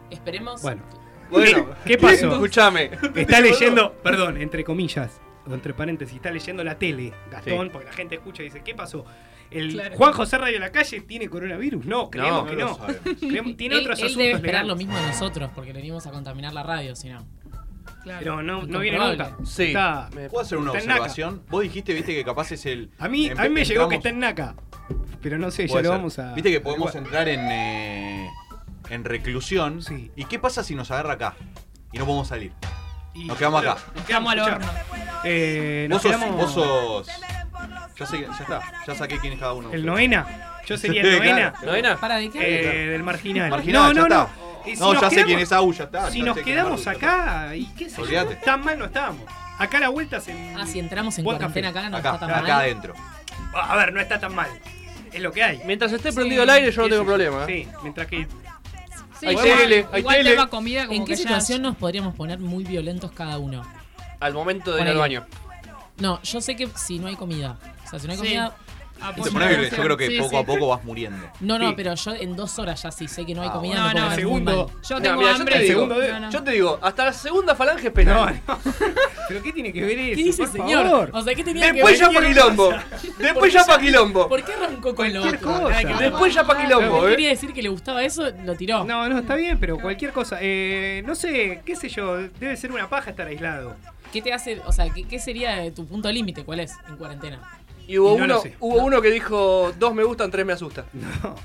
Esperemos. 0.10 0.62
Bueno, 0.62 0.82
Bueno, 1.30 1.68
¿Qué 1.86 1.98
pasó? 1.98 2.32
Escúchame. 2.32 2.90
está 3.16 3.42
leyendo, 3.42 3.92
perdón, 4.02 4.38
entre 4.42 4.64
comillas, 4.64 5.20
entre 5.56 5.74
paréntesis, 5.74 6.16
está 6.16 6.32
leyendo 6.32 6.64
la 6.64 6.78
tele, 6.78 7.14
Gastón, 7.32 7.66
Sí. 7.68 7.70
porque 7.72 7.88
la 7.88 7.94
gente 7.94 8.16
escucha 8.16 8.42
y 8.42 8.46
dice, 8.46 8.62
¿qué 8.64 8.76
pasó? 8.76 9.06
¿El 9.50 9.72
Claro. 9.72 9.96
Juan 9.96 10.12
José 10.14 10.38
Radio 10.38 10.60
La 10.60 10.72
Calle 10.72 11.02
tiene 11.02 11.30
coronavirus? 11.30 11.86
No, 11.86 12.10
creemos 12.10 12.44
No, 12.44 12.50
que 12.50 12.56
no. 12.58 12.78
Creemos- 13.30 13.56
tiene 13.58 13.76
él, 13.76 13.82
otros 13.82 14.00
él 14.00 14.06
asuntos 14.06 14.18
debe 14.24 14.32
esperar 14.36 14.66
legales. 14.66 14.68
lo 14.68 14.76
mismo 14.76 14.98
de 14.98 15.08
nosotros, 15.08 15.50
porque 15.56 15.72
le 15.74 15.80
venimos 15.80 16.06
a 16.06 16.12
contaminar 16.12 16.54
la 16.54 16.64
radio, 16.64 16.96
si 16.96 17.10
no. 17.10 17.26
Pero 18.04 18.42
no, 18.42 18.64
no 18.66 18.80
viene 18.80 18.98
nunca. 19.00 19.36
Sí. 19.46 19.64
Está- 19.66 20.10
¿Puedo 20.12 20.40
hacer 20.42 20.58
una 20.58 20.72
observación? 20.72 21.44
Vos 21.50 21.64
dijiste, 21.64 21.94
viste, 21.94 22.14
que 22.16 22.24
capaz 22.24 22.52
es 22.52 22.66
el. 22.66 22.90
a 23.00 23.08
mí, 23.08 23.30
a 23.30 23.44
mí 23.44 23.50
me 23.50 23.66
llegó 23.66 23.88
que 23.90 23.96
está 23.96 24.10
en 24.10 24.20
Naca. 24.20 24.56
Pero 25.22 25.38
no 25.38 25.52
sé, 25.52 25.68
ya 25.68 25.82
lo 25.82 25.90
vamos 25.90 26.18
a. 26.20 26.34
Viste 26.34 26.52
que 26.52 26.62
podemos 26.62 26.94
entrar 26.96 27.28
en, 27.28 27.40
eh, 27.52 28.30
en 28.90 29.04
reclusión. 29.04 29.82
Sí. 29.82 30.12
¿Y 30.16 30.26
qué 30.26 30.40
pasa 30.40 30.64
si 30.64 30.76
nos 30.76 30.92
agarra 30.92 31.14
acá? 31.14 31.36
Y 31.92 31.98
no 31.98 32.06
podemos 32.06 32.28
salir. 32.28 32.52
Y- 33.14 33.26
nos 33.26 33.38
quedamos 33.38 33.62
acá. 33.62 33.78
Nos 33.96 34.06
Quedamos 34.06 34.32
al 34.34 34.40
horno. 34.40 34.66
Eh, 35.30 35.88
nos 35.90 36.02
Vos 36.02 36.12
sos, 36.12 36.20
quedamos- 36.22 36.38
vos 36.38 36.54
sos. 36.54 37.08
Ya 38.00 38.06
sé, 38.06 38.20
ya 38.22 38.32
está. 38.44 38.62
Ya 38.88 38.96
saqué 38.96 39.18
quién 39.20 39.34
es 39.34 39.40
cada 39.40 39.54
uno. 39.54 39.72
El 39.74 39.86
novena. 39.86 40.26
Yo 40.66 40.78
sería 40.78 41.02
el 41.02 41.18
novena. 41.18 41.52
claro. 41.54 41.66
¿Novena? 41.68 41.98
¿Para 41.98 42.18
de 42.18 42.30
qué? 42.30 42.40
eh, 42.40 42.88
del 42.90 43.04
marginal. 43.04 43.50
Marginal, 43.50 43.82
no, 43.84 43.94
ya 43.94 44.02
no, 44.02 44.08
no. 44.08 44.22
está. 44.24 44.30
Si 44.66 44.76
no, 44.80 45.02
ya 45.02 45.10
sé 45.10 45.24
quién 45.26 45.40
es 45.40 45.52
Au, 45.52 45.72
ya 45.74 45.84
está. 45.86 46.12
Si 46.12 46.20
ya 46.20 46.26
nos 46.26 46.38
quedamos 46.40 46.86
Maru, 46.86 46.98
acá, 46.98 47.56
¿y 47.56 47.66
qué 47.78 47.90
sé 47.90 47.96
yo? 47.98 48.04
Olvídate. 48.04 48.36
Tan 48.36 48.64
mal 48.64 48.78
no 48.78 48.86
estábamos. 48.86 49.24
Acá 49.58 49.80
la 49.80 49.90
vuelta 49.90 50.20
se. 50.20 50.34
Ah, 50.56 50.66
si 50.68 50.78
entramos 50.80 51.18
en 51.18 51.24
cuarentena 51.24 51.70
café. 51.70 51.80
acá, 51.80 51.90
no 51.90 51.98
Acá, 51.98 52.14
está 52.16 52.28
tan 52.28 52.30
acá 52.36 52.42
mal. 52.54 52.62
adentro. 52.62 52.94
A 53.54 53.76
ver, 53.78 53.94
no 53.94 54.00
está 54.02 54.20
tan 54.20 54.36
mal. 54.36 54.50
Es 55.12 55.22
lo 55.22 55.32
que 55.32 55.42
hay. 55.42 55.62
Mientras 55.66 55.92
esté 55.94 56.12
Sí. 56.12 56.16
prendido 56.16 56.44
el 56.44 56.50
aire, 56.50 56.70
yo 56.72 56.82
no 56.82 56.88
¿Qué 56.88 56.92
tengo 56.92 57.06
problema. 57.06 57.44
¿eh? 57.44 57.46
Sí, 57.48 57.68
mientras 57.82 58.08
que. 58.08 58.28
Sí, 59.20 59.26
Hay 59.26 59.32
igual- 59.32 59.48
tele, 59.58 59.86
hay 59.92 60.00
igual 60.02 60.16
tele. 60.18 60.30
tema 60.32 60.48
comida 60.50 60.86
como 60.86 61.00
¿En 61.00 61.06
qué 61.06 61.14
ya- 61.14 61.18
situación 61.18 61.62
nos 61.64 61.76
podríamos 61.78 62.14
poner 62.14 62.38
muy 62.38 62.64
violentos 62.66 63.12
cada 63.14 63.40
uno? 63.40 63.64
Al 64.20 64.34
momento 64.34 64.72
de 64.72 64.82
ir 64.82 64.88
al 64.88 64.94
Ponele. 64.96 65.00
baño. 65.20 65.26
No, 66.00 66.22
yo 66.22 66.42
sé 66.42 66.56
que 66.56 66.68
si 66.76 67.00
no 67.00 67.08
hay 67.08 67.16
comida. 67.16 67.58
O 67.86 67.90
sea, 67.90 68.00
si 68.00 68.08
no 68.08 68.14
hay 68.14 68.18
Sí. 68.20 68.24
comida. 68.26 68.56
Ah, 69.00 69.12
Se 69.14 69.22
pues, 69.22 69.32
pone 69.32 69.46
no, 69.46 69.50
violento. 69.52 69.76
Yo 69.76 69.84
creo 69.84 69.98
que 69.98 70.08
sí, 70.08 70.18
poco 70.18 70.30
sí. 70.32 70.36
a 70.38 70.44
poco 70.44 70.68
vas 70.70 70.84
muriendo. 70.84 71.24
No, 71.40 71.60
no, 71.60 71.70
Sí. 71.70 71.74
pero 71.78 71.94
yo 71.94 72.16
en 72.16 72.36
dos 72.36 72.58
horas 72.58 72.82
ya 72.82 72.92
sí 72.92 73.08
sé 73.08 73.28
que 73.28 73.36
no 73.36 73.44
hay 73.44 73.50
Ah, 73.50 73.54
comida. 73.54 73.84
bueno. 73.84 73.86
me 73.86 73.92
puedo 73.94 74.00
No, 74.00 74.10
no, 74.10 74.10
poner 74.16 74.26
muy 74.26 74.40
segundo. 74.40 74.68
mal. 74.74 74.84
Yo 74.84 74.96
No, 74.96 75.02
tengo 75.04 75.18
mira, 75.18 75.30
yo 75.30 75.36
hambre. 75.38 75.54
te 75.56 75.62
digo, 75.62 75.74
Segundo 75.74 76.00
de- 76.00 76.12
No, 76.14 76.20
no. 76.20 76.32
Yo 76.32 76.44
te 76.44 76.52
digo, 76.52 76.80
hasta 76.82 77.06
la 77.06 77.14
segunda 77.14 77.56
falange 77.56 77.88
es 77.88 77.94
penal. 77.94 78.42
No, 78.48 78.56
no. 78.56 78.60
¿Pero 79.28 79.44
qué 79.44 79.54
tiene 79.54 79.72
que 79.72 79.82
ver 79.82 80.00
eso? 80.00 80.16
¿Qué 80.18 80.24
dice 80.24 80.44
el 80.44 80.50
por 80.50 80.58
señor? 80.62 80.86
favor? 80.88 81.10
O 81.14 81.22
sea, 81.22 81.36
¿qué 81.36 81.44
tenía 81.44 81.72
Después 81.74 81.94
que 81.94 82.00
ya 82.00 82.10
pa' 82.12 82.26
quilombo. 82.26 82.74
Después 83.20 83.54
ya 83.54 83.66
pa' 83.66 83.80
quilombo. 83.80 84.28
¿Por 84.30 84.44
qué 84.44 84.54
arrancó 84.54 84.96
con 84.96 85.14
lo 85.14 85.22
Cualquier 85.22 85.36
otro? 85.48 85.62
cosa. 85.62 86.00
Después 86.00 86.34
ya 86.34 86.44
pa' 86.44 86.58
quilombo, 86.58 87.08
eh. 87.08 87.12
quería 87.12 87.30
decir 87.30 87.54
que 87.54 87.62
le 87.62 87.70
gustaba 87.70 88.04
eso, 88.04 88.24
lo 88.46 88.56
tiró. 88.56 88.84
No, 88.84 89.08
no, 89.08 89.20
está 89.20 89.36
bien, 89.36 89.60
pero 89.60 89.78
cualquier 89.78 90.12
cosa. 90.12 90.40
Eh, 90.42 91.04
no 91.06 91.14
sé, 91.14 91.62
qué 91.64 91.76
sé 91.76 91.88
yo, 91.90 92.18
debe 92.18 92.58
ser 92.58 92.72
una 92.72 92.90
paja 92.90 93.12
estar 93.12 93.28
aislado. 93.28 93.76
¿Qué 94.12 94.22
te 94.22 94.34
hace, 94.34 94.62
o 94.66 94.72
sea, 94.72 94.90
qué, 94.94 95.04
qué 95.04 95.20
sería 95.20 95.74
tu 95.74 95.86
punto 95.86 96.12
límite? 96.12 96.44
¿Cuál 96.44 96.62
es 96.62 96.74
en 96.90 96.96
cuarentena? 96.98 97.40
Y 97.88 97.98
hubo 97.98 98.16
Y 98.16 98.20
no 98.20 98.28
lo 98.28 98.34
uno, 98.36 98.42
sé. 98.44 98.56
hubo 98.60 98.78
uno 98.84 99.02
que 99.02 99.10
dijo, 99.12 99.72
dos 99.80 99.94
me 99.94 100.04
gustan, 100.04 100.30
tres 100.32 100.46
me 100.46 100.54
asusta. 100.54 100.86
No, 100.94 101.36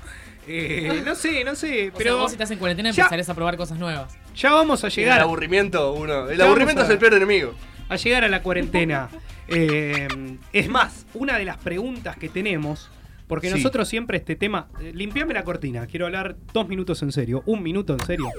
eh, 0.47 1.01
no 1.05 1.15
sé, 1.15 1.41
no 1.45 1.55
sé, 1.55 1.87
O 1.89 1.97
pero 1.97 2.11
sea, 2.15 2.21
vos 2.21 2.31
si 2.31 2.35
estás 2.35 2.51
en 2.51 2.57
cuarentena 2.59 2.91
Ya- 2.91 3.03
empezarías 3.03 3.29
a 3.29 3.33
probar 3.33 3.55
cosas 3.55 3.79
nuevas. 3.79 4.13
ya 4.35 4.51
vamos 4.51 4.83
a 4.83 4.87
El 4.87 4.93
llegar, 4.93 5.21
aburrimiento, 5.21 5.93
uno. 5.93 6.27
El 6.29 6.37
Ya 6.37 6.43
aburrimiento 6.43 6.81
a- 6.81 6.85
es 6.85 6.89
el 6.91 6.97
peor 6.97 7.13
enemigo. 7.13 7.53
a 7.87 7.95
llegar 7.95 8.23
a 8.25 8.27
la 8.27 8.41
cuarentena. 8.41 9.09
Eh, 9.49 10.07
es 10.53 10.69
más, 10.69 11.05
una 11.13 11.37
de 11.37 11.43
las 11.43 11.57
preguntas 11.57 12.15
que 12.15 12.29
tenemos, 12.29 12.89
porque 13.27 13.49
Sí. 13.49 13.55
nosotros 13.55 13.89
siempre 13.89 14.17
este 14.17 14.37
tema, 14.37 14.67
eh, 14.81 14.91
limpiame 14.95 15.33
la 15.33 15.43
cortina, 15.43 15.85
quiero 15.85 16.05
hablar 16.05 16.37
dos 16.53 16.67
minutos 16.69 17.01
en 17.03 17.11
serio, 17.11 17.43
un 17.45 17.61
minuto 17.61 17.93
en 17.93 17.99
serio. 18.05 18.29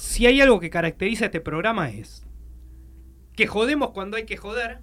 Si 0.00 0.26
hay 0.26 0.40
algo 0.40 0.60
que 0.60 0.70
caracteriza 0.70 1.26
este 1.26 1.40
programa 1.40 1.90
es 1.90 2.26
que 3.36 3.46
jodemos 3.46 3.90
cuando 3.90 4.16
hay 4.16 4.24
que 4.24 4.36
joder 4.36 4.80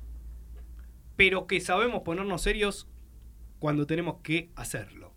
pero 1.16 1.48
que 1.48 1.60
sabemos 1.60 2.04
ponernos 2.04 2.44
serios 2.44 2.88
cuando 3.60 3.88
tenemos 3.88 4.18
que 4.22 4.52
hacerlo. 4.56 5.12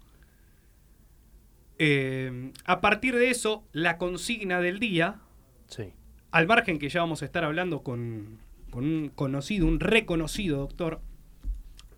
Eh, 1.79 2.53
a 2.65 2.81
partir 2.81 3.15
de 3.15 3.29
eso, 3.31 3.65
la 3.73 3.99
consigna 3.99 4.61
del 4.61 4.79
día, 4.81 5.21
Sí. 5.67 5.93
al 6.31 6.47
margen 6.47 6.79
que 6.79 6.89
ya 6.89 7.01
vamos 7.01 7.21
a 7.21 7.27
estar 7.27 7.45
hablando 7.45 7.83
con, 7.83 8.39
con 8.71 8.85
un 8.85 9.09
conocido, 9.11 9.67
un 9.67 9.79
reconocido 9.81 10.57
doctor, 10.59 11.03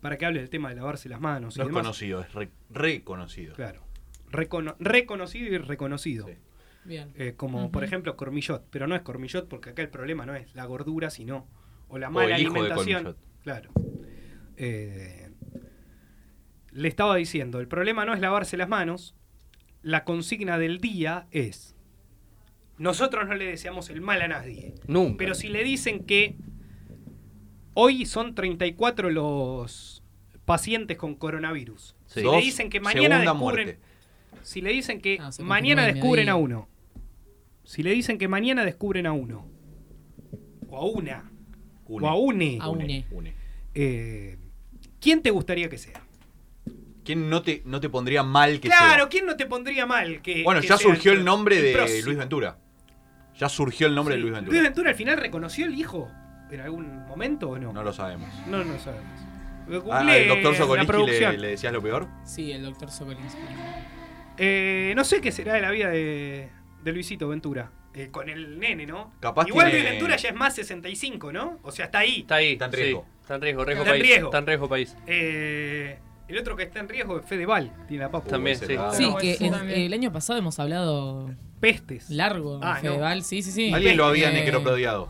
para 0.01 0.17
que 0.17 0.25
hable 0.25 0.39
del 0.41 0.49
tema 0.49 0.67
de 0.69 0.75
lavarse 0.75 1.07
las 1.07 1.21
manos 1.21 1.55
y 1.55 1.59
No 1.59 1.63
es 1.63 1.69
demás. 1.69 1.83
conocido, 1.83 2.19
es 2.21 2.33
re- 2.33 2.51
reconocido. 2.69 3.55
Claro. 3.55 3.83
Recono- 4.29 4.75
reconocido 4.79 5.47
y 5.53 5.57
reconocido. 5.59 6.27
Sí. 6.27 6.33
Bien. 6.85 7.11
Eh, 7.15 7.33
como 7.37 7.71
por 7.71 7.83
ejemplo 7.83 8.15
Cormillot, 8.17 8.65
pero 8.69 8.87
no 8.87 8.95
es 8.95 9.01
Cormillot 9.01 9.47
porque 9.47 9.69
acá 9.71 9.81
el 9.81 9.89
problema 9.89 10.25
no 10.25 10.35
es 10.35 10.53
la 10.55 10.65
gordura, 10.65 11.09
sino 11.09 11.47
o 11.87 11.97
la 11.97 12.09
O 12.09 12.11
mala 12.11 12.35
el 12.35 12.41
hijo 12.41 12.53
de 12.53 12.71
alimentación. 12.71 13.15
Claro. 13.43 13.71
Eh, 14.57 15.29
le 16.71 16.87
estaba 16.87 17.15
diciendo, 17.15 17.59
el 17.59 17.67
problema 17.67 18.05
no 18.05 18.13
es 18.13 18.19
lavarse 18.19 18.57
las 18.57 18.67
manos, 18.69 19.15
la 19.81 20.03
consigna 20.03 20.57
del 20.57 20.79
día 20.79 21.27
es, 21.31 21.75
nosotros 22.77 23.27
no 23.27 23.35
le 23.35 23.45
deseamos 23.45 23.89
el 23.89 24.01
mal 24.01 24.21
a 24.21 24.27
nadie, 24.27 24.73
Nunca. 24.87 25.17
pero 25.17 25.35
si 25.35 25.49
le 25.49 25.63
dicen 25.63 26.03
que 26.05 26.35
hoy 27.75 28.05
son 28.05 28.33
34 28.35 29.09
los 29.09 30.03
pacientes 30.45 30.97
con 30.97 31.15
coronavirus, 31.15 31.95
Sí. 32.07 32.19
si 32.19 32.25
Dos, 32.25 32.35
le 32.37 32.41
dicen 32.41 32.69
que 32.69 32.79
mañana 32.79 33.19
segunda 33.19 33.31
descubren... 33.33 33.65
muerte. 33.67 33.79
Si 34.41 34.61
le 34.61 34.71
dicen 34.71 34.99
que 35.01 35.17
Ah, 35.21 35.29
mañana 35.41 35.85
descubren 35.85 36.27
a 36.29 36.35
uno. 36.35 36.67
Si 37.63 37.83
le 37.83 37.91
dicen 37.91 38.17
que 38.17 38.27
mañana 38.27 38.65
descubren 38.65 39.05
a 39.05 39.13
uno. 39.13 39.47
O 40.69 40.77
a 40.77 40.85
una. 40.85 41.31
Une. 41.87 42.05
O 42.05 42.09
a 42.09 42.15
une. 42.17 42.57
A 42.61 42.69
une. 42.69 43.05
Une. 43.11 43.33
eh, 43.73 44.37
¿Quién 44.99 45.21
te 45.21 45.31
gustaría 45.31 45.69
que 45.69 45.77
sea? 45.77 46.01
¿Quién 47.03 47.29
no 47.29 47.41
te, 47.41 47.61
no 47.65 47.81
te 47.81 47.89
pondría 47.89 48.23
mal 48.23 48.59
que 48.61 48.69
claro, 48.69 49.03
sea? 49.03 49.09
¿quién 49.09 49.25
no 49.25 49.35
te 49.35 49.45
pondría 49.45 49.85
mal? 49.85 50.21
Que, 50.21 50.43
Bueno, 50.43 50.61
que 50.61 50.67
ya 50.67 50.77
sea 50.77 50.87
surgió 50.89 51.11
el 51.11 51.25
nombre 51.25 51.61
de? 51.61 52.01
Luis 52.05 52.17
Ventura. 52.17 52.57
Ya 53.37 53.49
surgió 53.49 53.87
el 53.87 53.95
nombre 53.95 54.15
Sí. 54.15 54.17
de 54.19 54.21
Luis 54.21 54.33
Ventura. 54.33 54.51
Luis 54.53 54.63
Ventura 54.69 54.89
al 54.91 54.95
final 54.95 55.17
reconoció 55.17 55.65
el 55.65 55.73
hijo 55.75 56.09
en 56.49 56.59
algún 56.61 57.05
momento 57.05 57.49
o 57.49 57.59
no? 57.59 57.73
No 57.73 57.83
lo 57.83 57.91
sabemos. 57.91 58.29
No, 58.47 58.63
no 58.63 58.79
sabemos. 58.79 59.19
Ah, 59.91 59.99
¿Al 59.99 60.27
doctor 60.27 60.55
Sokolinsky 60.55 61.05
le, 61.05 61.37
le 61.37 61.47
decías 61.49 61.73
lo 61.73 61.81
peor? 61.81 62.07
Sí, 62.25 62.51
el 62.51 62.63
doctor 62.63 62.89
Sokolinsky. 62.91 63.39
Eh, 64.37 64.93
no 64.95 65.03
sé 65.03 65.19
qué 65.21 65.31
será 65.31 65.53
de 65.53 65.61
la 65.61 65.71
vida 65.71 65.89
de, 65.89 66.49
de 66.83 66.91
Luisito 66.91 67.27
Ventura. 67.27 67.71
Eh, 67.95 68.09
con 68.11 68.27
el 68.29 68.57
nene, 68.59 68.85
¿no? 68.87 69.13
Capaz 69.19 69.47
Igual 69.47 69.67
tiene- 69.67 69.81
Luis 69.81 69.91
Ventura 69.91 70.15
ya 70.17 70.29
es 70.29 70.35
más 70.35 70.55
65, 70.55 71.31
¿no? 71.31 71.59
O 71.63 71.71
sea, 71.71 71.85
está 71.85 71.99
ahí. 71.99 72.21
Está 72.21 72.35
ahí. 72.35 72.53
Está 72.53 72.65
en 72.65 72.71
sí. 72.71 72.77
riesgo. 72.77 73.05
Está 73.21 73.35
en 73.35 73.41
riesgo. 73.41 73.65
riesgo 73.65 73.83
Está 73.83 73.95
en 73.95 74.01
país. 74.01 74.11
riesgo. 74.11 74.27
Está 74.29 74.37
en 74.39 74.47
riesgo 74.47 74.69
país. 74.69 74.97
Eh, 75.07 75.99
el 76.27 76.37
otro 76.39 76.55
que 76.55 76.63
está 76.63 76.79
en 76.79 76.89
riesgo 76.89 77.19
es 77.19 77.25
Fedeval, 77.25 77.71
tiene 77.87 78.03
la 78.05 78.11
papa. 78.11 78.27
También, 78.29 78.57
sí. 78.57 78.65
Sí, 78.93 79.07
no, 79.09 79.17
que 79.17 79.37
en- 79.39 79.51
también. 79.51 79.79
el 79.81 79.93
año 79.93 80.11
pasado 80.11 80.39
hemos 80.39 80.57
hablado 80.59 81.29
Pestes. 81.59 82.09
largo. 82.09 82.59
Ah, 82.63 82.79
no. 82.83 82.91
Fedeval, 82.91 83.23
sí, 83.23 83.43
sí, 83.43 83.51
sí. 83.51 83.71
Alguien 83.73 83.95
lo 83.97 84.05
había 84.05 84.31
Eh, 84.31 84.33
necroprodiado. 84.43 85.09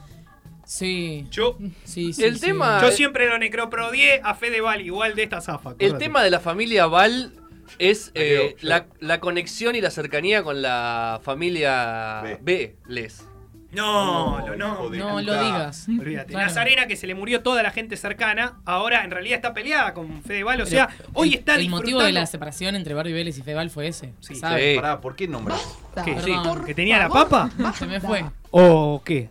Sí. 0.65 1.27
Yo, 1.29 1.57
Sí, 1.83 2.13
sí. 2.13 2.23
El 2.23 2.35
sí. 2.39 2.47
tema- 2.47 2.79
yo 2.81 2.91
siempre 2.91 3.27
lo 3.27 3.37
necroprodié 3.37 4.21
a 4.23 4.33
Fedeval, 4.33 4.81
igual 4.81 5.13
de 5.15 5.23
esta 5.23 5.41
zafa. 5.41 5.75
El 5.79 5.97
tema 5.97 6.23
de 6.23 6.29
la 6.31 6.39
familia 6.39 6.85
Val 6.87 7.33
es 7.79 8.11
eh, 8.15 8.55
la, 8.61 8.85
la 8.99 9.19
conexión 9.19 9.75
y 9.75 9.81
la 9.81 9.89
cercanía 9.91 10.43
con 10.43 10.61
la 10.61 11.19
familia 11.23 12.21
B. 12.23 12.37
B. 12.41 12.75
Les. 12.87 13.25
No, 13.71 14.39
No, 14.39 14.47
lo- 14.49 14.55
no. 14.55 14.89
No 14.89 15.21
lo 15.21 15.43
digas. 15.43 15.87
Olvídate. 15.89 16.33
Claro. 16.33 16.45
Nazarena, 16.47 16.85
que 16.85 16.95
se 16.95 17.07
le 17.07 17.15
murió 17.15 17.41
toda 17.41 17.63
la 17.63 17.71
gente 17.71 17.97
cercana, 17.97 18.59
ahora 18.65 19.03
en 19.03 19.09
realidad 19.09 19.37
está 19.37 19.53
peleada 19.55 19.95
con 19.95 20.21
Fedeval. 20.21 20.61
O 20.61 20.65
Pero 20.65 20.69
sea, 20.69 20.89
hoy 21.13 21.29
el- 21.29 21.39
está 21.39 21.55
El 21.55 21.69
motivo 21.69 21.97
disfrutando- 21.99 22.05
de 22.05 22.11
la 22.11 22.25
separación 22.27 22.75
entre 22.75 22.93
Barbie 22.93 23.13
Vélez 23.13 23.35
y 23.39 23.41
Fedeval 23.41 23.71
fue 23.71 23.87
ese. 23.87 24.13
Sí. 24.19 24.35
¿sabes? 24.35 24.75
Sí. 24.75 24.79
Pará, 24.79 25.01
¿por 25.01 25.15
qué 25.15 25.27
nombras? 25.27 25.59
¿Qué? 26.05 26.13
Perdón. 26.13 26.65
¿Que 26.65 26.75
tenía 26.75 26.99
la 26.99 27.09
papa? 27.09 27.49
Se 27.79 27.87
me 27.87 27.99
fue. 27.99 28.23
¿O 28.51 29.01
qué? 29.03 29.29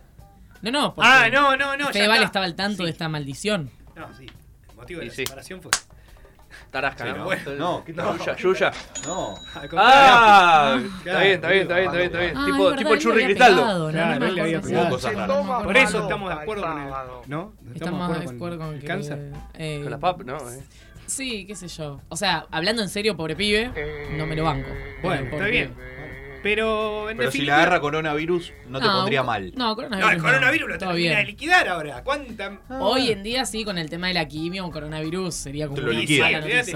No, 0.61 0.71
no. 0.71 0.93
porque 0.93 1.09
Ah, 1.09 1.29
no, 1.31 1.55
no, 1.55 1.77
no. 1.77 1.87
Fedeval 1.93 2.21
estaba 2.23 2.43
al 2.45 2.55
tanto 2.55 2.77
Sí. 2.79 2.83
de 2.85 2.89
esta 2.91 3.07
maldición. 3.07 3.69
No, 3.95 4.13
sí. 4.17 4.25
El 4.69 4.75
motivo 4.75 4.99
de 4.99 5.05
la 5.05 5.11
sí. 5.13 5.23
separación 5.25 5.61
fue. 5.61 5.71
Tarasca, 6.73 7.03
Sí, 7.05 7.09
¿no? 7.11 7.17
no. 7.19 7.23
Bueno. 7.25 7.51
No, 7.57 7.83
¿qué 7.85 7.93
tal? 7.93 8.17
Yuya, 8.17 8.35
Yuya. 8.35 8.71
No. 9.05 9.35
Ah, 9.77 10.79
está 11.05 11.19
bien, 11.19 11.31
está 11.35 11.47
bien, 11.49 11.61
está 11.61 11.75
bien, 11.75 11.85
está 11.85 11.97
bien, 11.97 12.05
está 12.07 12.19
bien. 12.19 12.33
Ah, 12.35 12.45
tipo 12.47 12.71
es 12.71 12.77
tipo 12.77 12.95
Churri 12.97 13.19
él 13.21 13.25
Cristaldo. 13.27 13.61
Claro, 13.91 14.19
no, 14.19 14.25
él 14.25 14.35
le 14.35 14.41
había 14.41 14.57
no, 14.57 14.63
pegado. 14.63 14.83
no, 14.85 14.89
Cosas 14.89 15.13
no, 15.13 15.19
raras. 15.19 15.45
no, 15.45 15.59
no, 15.59 15.63
Por 15.63 15.77
eso 15.77 16.01
estamos 16.01 16.29
de 16.35 16.41
acuerdo 16.41 16.63
con 16.63 16.81
el. 16.81 16.93
¿No? 17.27 17.53
Estamos 17.75 18.19
de 18.19 18.25
acuerdo 18.35 18.57
con 18.57 18.73
el 18.73 18.79
que- 18.79 18.87
cáncer. 18.87 19.31
eh, 19.53 19.79
Con 19.83 19.91
la 19.91 19.99
pap, 19.99 20.21
¿no? 20.23 20.37
Eh. 20.37 20.63
Sí, 21.05 21.45
qué 21.45 21.55
sé 21.55 21.67
yo. 21.67 22.01
O 22.09 22.15
sea, 22.15 22.47
hablando 22.49 22.81
en 22.81 22.89
serio, 22.89 23.15
pobre 23.15 23.35
pibe, 23.35 23.69
no 24.17 24.25
me 24.25 24.35
lo 24.35 24.43
banco. 24.43 24.69
Bueno, 25.03 25.25
está 25.31 25.45
bien. 25.45 25.75
Pero 26.43 27.09
en 27.09 27.17
Pero 27.17 27.31
si 27.31 27.37
definitiva- 27.39 27.55
agarra 27.61 27.79
coronavirus, 27.79 28.51
no 28.67 28.79
te 28.79 28.85
pondría 28.85 29.21
un- 29.21 29.27
mal. 29.27 29.51
No, 29.55 29.69
No, 29.69 29.75
coronavirus. 29.75 30.11
el 30.13 30.21
coronavirus 30.21 30.69
lo 30.69 30.77
termina 30.77 30.93
de 31.09 31.15
bien. 31.15 31.25
liquidar 31.27 31.67
ahora. 31.69 32.03
¿Cuánta? 32.03 32.59
Hoy 32.81 33.11
en 33.11 33.23
día 33.23 33.45
sí, 33.45 33.63
con 33.63 33.77
el 33.77 33.89
tema 33.89 34.07
de 34.09 34.13
la 34.13 34.27
quimio, 34.27 34.65
un 34.65 34.71
coronavirus 34.71 35.33
sería 35.33 35.67
como 35.67 35.75
Te 35.77 35.81
lo 35.83 35.91
una. 35.91 36.03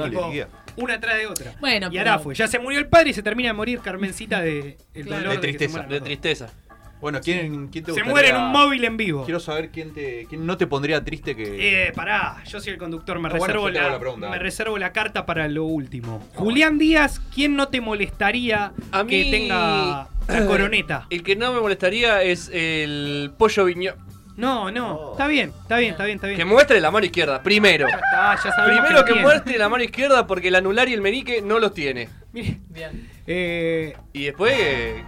No, 0.10 0.32
una 0.78 1.00
tras 1.00 1.18
de 1.18 1.28
otra. 1.28 1.54
Bueno, 1.60 1.88
y 1.92 1.98
pero- 1.98 2.12
ahora 2.12 2.20
fue. 2.24 2.34
Ya 2.36 2.48
se 2.48 2.60
murió 2.60 2.80
el 2.80 2.88
padre 2.88 3.10
y 3.10 3.14
se 3.14 3.22
termina 3.24 3.50
de 3.50 3.54
morir 3.54 3.80
Carmencita 3.80 4.42
de 4.42 4.78
el 4.94 5.06
Claro. 5.06 5.24
dolor 5.24 5.36
De 5.42 5.48
tristeza. 5.48 5.84
De 5.84 6.02
tristeza. 6.02 6.50
Bueno, 7.00 7.20
¿quién, 7.24 7.68
quién 7.68 7.84
te 7.84 7.92
Se 7.94 8.02
gustaría? 8.02 8.12
muere 8.12 8.30
en 8.30 8.36
un 8.38 8.52
móvil 8.52 8.84
en 8.84 8.98
vivo. 8.98 9.24
Quiero 9.24 9.40
saber 9.40 9.70
quién 9.70 9.94
te 9.94 10.26
quién 10.28 10.46
no 10.46 10.58
te 10.58 10.66
pondría 10.68 11.04
triste 11.04 11.36
que. 11.36 11.88
Eh, 11.88 11.92
pará, 11.94 12.44
yo 12.46 12.60
soy 12.60 12.74
el 12.74 12.80
conductor, 12.80 13.20
me, 13.20 13.28
Ah, 13.28 13.32
reservo, 13.34 13.70
la, 13.70 13.90
la 13.90 14.00
pregunta, 14.00 14.30
me 14.30 14.40
reservo 14.40 14.78
la 14.78 14.92
carta 14.94 15.26
para 15.26 15.48
lo 15.48 15.64
último. 15.66 16.28
Julián 16.34 16.78
Díaz, 16.80 17.20
¿quién 17.34 17.56
no 17.56 17.68
te 17.68 17.82
molestaría 17.82 18.74
A 18.92 19.06
que 19.06 19.24
mí- 19.26 19.32
tenga 19.32 20.08
la 20.28 20.46
coroneta? 20.48 21.06
El 21.12 21.22
que 21.24 21.36
no 21.36 21.54
me 21.54 21.60
molestaría 21.62 22.24
es 22.24 22.50
el 22.54 23.32
pollo 23.38 23.66
viñón. 23.66 23.96
No, 24.36 24.70
no, 24.70 25.14
está 25.14 25.26
bien, 25.28 25.52
está 25.64 25.78
bien, 25.78 25.92
está 25.94 26.06
bien, 26.06 26.18
está 26.18 26.28
bien. 26.28 26.38
Que 26.38 26.46
muestre 26.46 26.80
la 26.80 26.92
mano 26.92 27.06
izquierda, 27.08 27.42
primero. 27.42 27.88
Ya 27.90 27.96
está, 27.96 28.36
ya 28.44 28.52
sabemos 28.56 28.82
Primero 28.82 29.04
que 29.06 29.14
tiene. 29.14 29.22
muestre 29.28 29.58
la 29.58 29.68
mano 29.70 29.84
izquierda 29.84 30.28
porque 30.28 30.50
el 30.50 30.56
anular 30.56 30.88
y 30.90 30.94
el 30.94 31.02
menique 31.02 31.42
no 31.42 31.58
los 31.60 31.74
tiene. 31.74 32.08
Mire, 32.34 32.60
Bien. 32.70 33.10
eh, 33.26 33.96
Y 34.14 34.26
después, 34.26 34.54
que- 34.56 35.04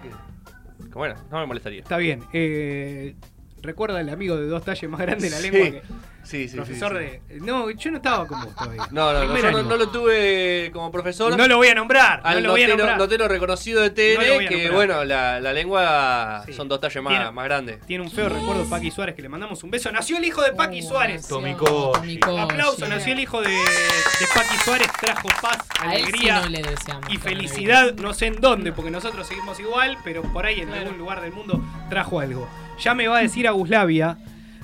que- 0.89 0.97
bueno, 0.97 1.15
no 1.31 1.39
me 1.39 1.45
molestaría. 1.45 1.81
está 1.81 1.97
bien. 1.97 2.21
Eh, 2.33 3.15
recuerda 3.61 3.99
el 4.01 4.09
amigo 4.09 4.37
de 4.37 4.47
dos 4.47 4.63
talles 4.63 4.89
más 4.89 4.99
grande 5.01 5.25
de 5.25 5.31
la 5.31 5.37
Sí. 5.37 5.51
lengua 5.51 5.71
que 5.81 5.87
Sí, 6.23 6.43
sí, 6.43 6.49
sí, 6.49 6.55
profesor 6.57 6.91
sí. 6.91 7.33
de. 7.33 7.39
No, 7.41 7.69
yo 7.71 7.89
no 7.91 7.97
estaba 7.97 8.27
con 8.27 8.41
vos 8.43 8.55
todavía. 8.55 8.83
No, 8.91 9.11
no, 9.13 9.25
no, 9.25 9.37
yo 9.37 9.63
no, 9.63 9.77
lo 9.77 9.89
tuve 9.89 10.69
como 10.71 10.91
profesor. 10.91 11.35
No 11.35 11.47
lo 11.47 11.57
voy 11.57 11.69
a 11.69 11.75
nombrar. 11.75 12.21
al 12.23 12.35
no 12.35 12.41
lo 12.41 12.51
voy 12.51 12.63
a 12.63 12.67
nombrar. 12.67 12.97
notero 12.97 13.27
reconocido 13.27 13.81
de 13.81 13.89
TN, 13.89 14.47
que 14.47 14.55
nombrar. 14.65 14.71
bueno, 14.73 15.03
la, 15.05 15.39
la 15.39 15.53
lengua 15.53 16.43
Sí. 16.45 16.53
son 16.53 16.67
dos 16.67 16.79
talles 16.79 17.01
más, 17.01 17.13
Tiene- 17.13 17.31
más 17.31 17.45
grandes. 17.45 17.81
Tiene 17.85 18.03
un 18.03 18.11
feo 18.11 18.29
recuerdo 18.29 18.69
Paqui 18.69 18.91
Suárez 18.91 19.15
que 19.15 19.21
le 19.21 19.29
mandamos 19.29 19.63
un 19.63 19.71
beso. 19.71 19.91
Nació 19.91 20.17
el 20.17 20.25
hijo 20.25 20.41
de 20.43 20.51
Paqui 20.53 20.81
Uh, 20.81 20.87
Suárez. 20.87 21.27
Tomicochi. 21.27 22.19
Aplauso, 22.39 22.87
nació 22.87 23.13
el 23.13 23.19
hijo 23.19 23.41
de, 23.41 23.49
de 23.49 24.25
Paqui 24.35 24.55
Suárez, 24.63 24.87
trajo 25.01 25.27
paz, 25.41 25.57
A 25.79 25.89
sí 25.91 25.95
alegría 25.97 26.41
no 26.41 26.49
le 26.49 26.61
deseamos. 26.61 27.09
y 27.11 27.17
felicidad, 27.17 27.93
no 27.95 28.13
sé 28.13 28.27
en 28.27 28.39
dónde, 28.39 28.71
porque 28.71 28.91
nosotros 28.91 29.25
seguimos 29.27 29.59
igual, 29.59 29.97
pero 30.03 30.21
por 30.21 30.45
ahí 30.45 30.59
en 30.59 30.67
Claro. 30.67 30.81
algún 30.83 30.97
lugar 30.99 31.21
del 31.21 31.31
mundo 31.31 31.59
trajo 31.89 32.19
algo. 32.19 32.47
Ya 32.79 32.93
me 32.93 33.07
va 33.07 33.17
a 33.17 33.21
decir 33.21 33.47
Aguslavia. 33.47 34.17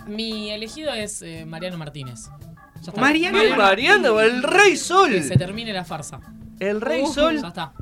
Mi 0.08 0.52
elegido 0.52 0.94
es 0.94 1.22
eh, 1.22 1.46
Mariano 1.46 1.78
Martínez. 1.78 2.30
Ya 2.82 2.90
está. 2.92 3.02
Mariano 3.02 3.42
El 3.42 3.56
Mariano, 3.58 4.20
el 4.22 4.44
Rey 4.44 4.76
Sol. 4.78 5.12
Que 5.12 5.24
se 5.24 5.36
termine 5.38 5.74
la 5.74 5.84
farsa. 5.86 6.20
El 6.60 6.82
Rey 6.82 7.02
Uh, 7.04 7.08
Sol. 7.14 7.42
Ya 7.42 7.48
está. 7.48 7.74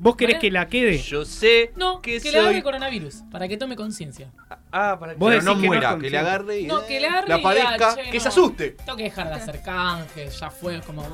¿Vos 0.00 0.14
querés 0.14 0.36
Mariano- 0.36 0.40
que 0.40 0.50
la 0.52 0.68
quede? 0.68 0.98
Yo 0.98 1.24
sé 1.24 1.72
No, 1.74 2.00
que, 2.00 2.20
que, 2.20 2.30
le 2.30 2.38
agarre 2.38 2.54
soy. 2.54 2.62
coronavirus, 2.62 3.16
para 3.32 3.48
que 3.48 3.56
tome 3.56 3.74
conciencia. 3.74 4.30
Ah, 4.70 4.96
para 5.00 5.14
que. 5.14 5.18
Pero 5.18 5.30
no 5.36 5.38
que 5.38 5.44
no 5.44 5.52
es 5.62 5.66
muera, 5.66 5.98
que 5.98 6.10
le 6.10 6.18
agarre 6.18 6.60
y. 6.60 6.66
No, 6.66 6.86
que 6.86 7.00
le 7.00 7.06
agarre 7.08 7.28
La 7.28 7.38
y 7.38 7.42
padezca, 7.42 7.96
"Che, 7.96 8.02
que 8.10 8.16
no, 8.18 8.22
se 8.22 8.28
asuste. 8.28 8.70
Tengo 8.84 8.96
que 8.96 9.02
dejar 9.04 9.28
de 9.28 9.34
hacer 9.34 9.60
canje, 9.62 10.28
ya 10.28 10.50
fue, 10.50 10.80
como 10.82 11.04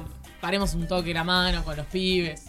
paremos 0.41 0.75
un 0.75 0.87
toque 0.87 1.15
la 1.15 1.25
mano 1.25 1.65
con 1.65 1.77
los 1.77 1.87
pibes. 1.87 2.45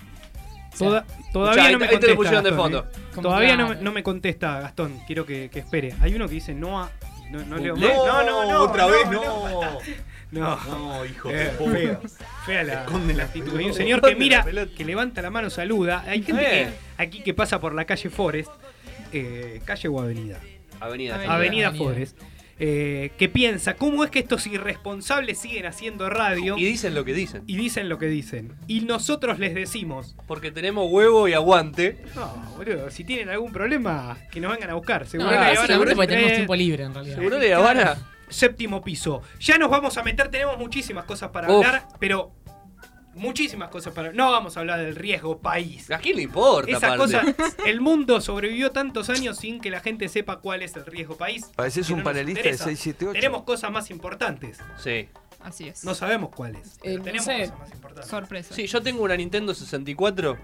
O 0.73 0.77
sea, 0.77 0.87
Toda- 0.89 1.05
todavía 1.31 1.71
no 1.71 1.79
me 1.79 1.87
te- 1.87 2.13
contesta. 2.15 2.41
de 2.41 2.51
fondo. 2.51 2.79
¿eh? 2.79 2.99
Todavía 3.21 3.55
no, 3.55 3.65
claro. 3.67 3.79
me- 3.79 3.83
no 3.85 3.91
me 3.93 4.03
contesta 4.03 4.59
Gastón. 4.59 4.99
Quiero 5.07 5.25
que, 5.25 5.49
que 5.49 5.59
espere. 5.59 5.95
Hay 6.01 6.15
uno 6.15 6.27
que 6.27 6.33
dice 6.33 6.53
Noah. 6.53 6.89
No, 7.31 7.43
no 7.45 7.57
leo. 7.57 7.75
No, 7.75 8.23
no, 8.23 8.23
no, 8.23 8.51
no. 8.51 8.61
otra 8.63 8.83
no, 8.83 8.89
vez 8.89 9.09
no. 9.11 9.21
no. 9.23 9.79
No. 10.31 10.59
No, 10.65 11.05
hijo 11.05 11.29
Eh, 11.31 11.51
feo. 11.57 12.01
Fea 12.45 12.63
la, 12.63 12.83
Esconde 12.83 13.13
la 13.13 13.23
actitud. 13.23 13.55
Hay 13.57 13.65
un 13.65 13.73
señor 13.73 14.01
que 14.01 14.15
mira, 14.15 14.45
que 14.75 14.83
levanta 14.83 15.21
la 15.21 15.29
mano, 15.29 15.49
saluda. 15.49 16.03
Hay 16.07 16.23
gente 16.23 16.43
Eh. 16.63 16.65
que, 16.97 17.03
aquí 17.03 17.21
que 17.21 17.33
pasa 17.33 17.59
por 17.59 17.73
la 17.73 17.85
calle 17.85 18.09
Forest, 18.09 18.51
eh, 19.13 19.61
calle 19.65 19.87
o 19.87 19.99
avenida, 20.01 20.39
Avenida. 20.79 21.15
Avenida. 21.15 21.33
avenida, 21.35 21.67
Avenida. 21.67 21.71
Forest, 21.73 22.17
eh, 22.57 23.11
que 23.17 23.27
piensa, 23.29 23.75
¿cómo 23.75 24.03
es 24.05 24.09
que 24.11 24.19
estos 24.19 24.47
irresponsables 24.47 25.37
siguen 25.39 25.65
haciendo 25.65 26.09
radio 26.09 26.57
Y 26.57 26.63
dicen 26.65 26.93
lo 26.95 27.03
que 27.03 27.13
dicen. 27.13 27.43
y 27.47 27.57
dicen 27.57 27.89
lo 27.89 27.97
que 27.97 28.05
dicen? 28.07 28.53
Y 28.67 28.81
nosotros 28.81 29.39
les 29.39 29.53
decimos, 29.53 30.15
Porque 30.27 30.51
tenemos 30.51 30.89
huevo 30.89 31.27
y 31.27 31.33
aguante. 31.33 31.97
no, 32.15 32.33
boludo, 32.57 32.89
si 32.89 33.03
tienen 33.03 33.29
algún 33.29 33.51
problema, 33.51 34.17
que 34.31 34.39
nos 34.39 34.51
vengan 34.53 34.69
a 34.69 34.73
buscar. 34.75 35.01
No, 35.03 35.07
Seguro 35.09 35.29
Ah, 35.31 35.51
le 35.51 35.57
van 35.95 35.99
a 36.01 36.07
tenemos 36.07 36.33
tiempo 36.33 36.55
libre 36.55 36.83
en 36.83 36.93
realidad. 36.93 37.15
Seguro 37.15 37.39
de 37.39 37.53
Habana. 37.53 37.97
séptimo 38.29 38.81
piso. 38.83 39.21
Ya 39.39 39.57
nos 39.57 39.69
vamos 39.69 39.97
a 39.97 40.03
meter, 40.03 40.29
tenemos 40.29 40.57
muchísimas 40.57 41.05
cosas 41.05 41.29
para 41.31 41.47
Uf. 41.51 41.65
hablar, 41.65 41.87
pero 41.99 42.31
muchísimas 43.15 43.69
cosas 43.69 43.93
para. 43.93 44.11
No 44.13 44.31
vamos 44.31 44.55
a 44.55 44.59
hablar 44.59 44.79
del 44.79 44.95
riesgo 44.95 45.39
país. 45.39 45.89
¿A 45.89 45.97
quién 45.97 46.17
le 46.17 46.23
importa, 46.23 46.71
Esa 46.77 46.93
aparte? 46.93 47.17
cosa, 47.17 47.55
el 47.65 47.81
mundo 47.81 48.21
sobrevivió 48.21 48.71
tantos 48.71 49.09
años 49.09 49.37
sin 49.37 49.59
que 49.59 49.69
la 49.71 49.79
gente 49.79 50.07
sepa 50.09 50.37
cuál 50.39 50.61
es 50.61 50.75
el 50.75 50.85
riesgo 50.85 51.15
país. 51.17 51.49
Pareces 51.55 51.89
un 51.89 51.99
no 51.99 52.03
panelista 52.03 52.43
de 52.43 52.49
interesa. 52.49 52.65
678. 52.65 53.13
Tenemos 53.19 53.43
cosas 53.43 53.71
más 53.71 53.89
importantes. 53.89 54.59
Sí. 54.77 55.07
Así 55.41 55.67
es. 55.67 55.83
No 55.83 55.93
sabemos 55.95 56.29
cuáles. 56.35 56.77
pero 56.81 56.93
Eh, 56.95 56.97
no 56.97 57.03
tenemos 57.03 57.25
sé. 57.25 57.39
cosas 57.41 57.59
más 57.59 57.71
importantes. 57.71 58.09
Sorpresa. 58.09 58.55
Sí, 58.55 58.67
yo 58.67 58.81
tengo 58.81 59.03
una 59.03 59.15
Nintendo 59.15 59.53
64 59.53 60.37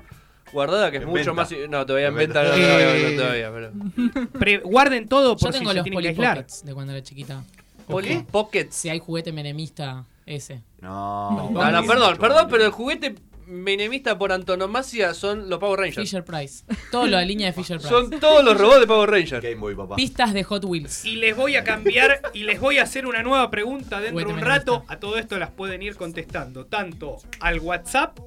guardada 0.53 0.91
que 0.91 0.97
es 0.97 1.03
En 1.03 1.09
mucho 1.09 1.33
venta. 1.33 1.33
más. 1.33 1.51
No, 1.69 1.85
todavía 1.85 2.07
en 2.07 2.13
En 2.13 2.19
venta, 2.19 2.43
no, 2.43 2.49
venta. 2.51 2.67
todavía, 2.67 2.95
Eh, 2.97 3.11
no, 3.15 3.21
todavía, 3.21 3.51
pero. 3.51 4.29
Pre- 4.39 4.57
guarden 4.59 5.07
todo 5.07 5.35
Yo 5.35 5.37
por 5.37 5.53
si 5.53 5.59
tengo 5.59 5.71
se 5.71 5.75
los 5.77 5.83
tienen 5.83 5.97
que 5.97 5.97
Polly 5.97 6.07
aislar. 6.09 6.37
Pockets 6.37 6.65
de 6.65 6.73
cuando 6.73 6.93
era 6.93 7.01
chiquita. 7.03 7.43
¿Poli? 7.87 8.25
Pockets. 8.31 8.75
Si 8.75 8.89
hay 8.89 8.99
juguete 8.99 9.31
menemista 9.33 10.05
ese. 10.31 10.61
No. 10.81 11.49
No, 11.51 11.85
perdón, 11.87 12.17
perdón, 12.17 12.47
pero 12.49 12.65
el 12.65 12.71
juguete 12.71 13.15
menemista 13.47 14.17
por 14.17 14.31
antonomasia 14.31 15.13
son 15.13 15.49
los 15.49 15.59
Power 15.59 15.79
Rangers. 15.81 15.97
Fisher 16.09 16.23
Price. 16.23 16.63
Todo 16.89 17.05
lo 17.07 17.17
de 17.17 17.25
línea 17.25 17.47
de 17.47 17.53
Fisher 17.53 17.77
Price. 17.79 17.89
Son 17.89 18.09
todos 18.19 18.45
los 18.45 18.57
robots 18.57 18.79
de 18.79 18.87
Power 18.87 19.09
Rangers. 19.09 19.43
Game 19.43 19.55
Boy, 19.57 19.75
papá. 19.75 19.95
Pistas 19.97 20.33
de 20.33 20.43
Hot 20.43 20.63
Wheels. 20.63 21.03
Y 21.03 21.17
les 21.17 21.35
voy 21.35 21.57
a 21.57 21.63
cambiar 21.65 22.21
y 22.33 22.43
les 22.43 22.61
voy 22.61 22.77
a 22.77 22.83
hacer 22.83 23.05
una 23.05 23.23
nueva 23.23 23.51
pregunta 23.51 23.99
dentro 23.99 24.25
de 24.25 24.33
un 24.33 24.39
rato. 24.39 24.85
A 24.87 24.99
todo 24.99 25.17
esto 25.17 25.37
las 25.37 25.51
pueden 25.51 25.81
ir 25.81 25.95
contestando 25.97 26.65
tanto 26.65 27.17
al 27.41 27.59
WhatsApp, 27.59 28.17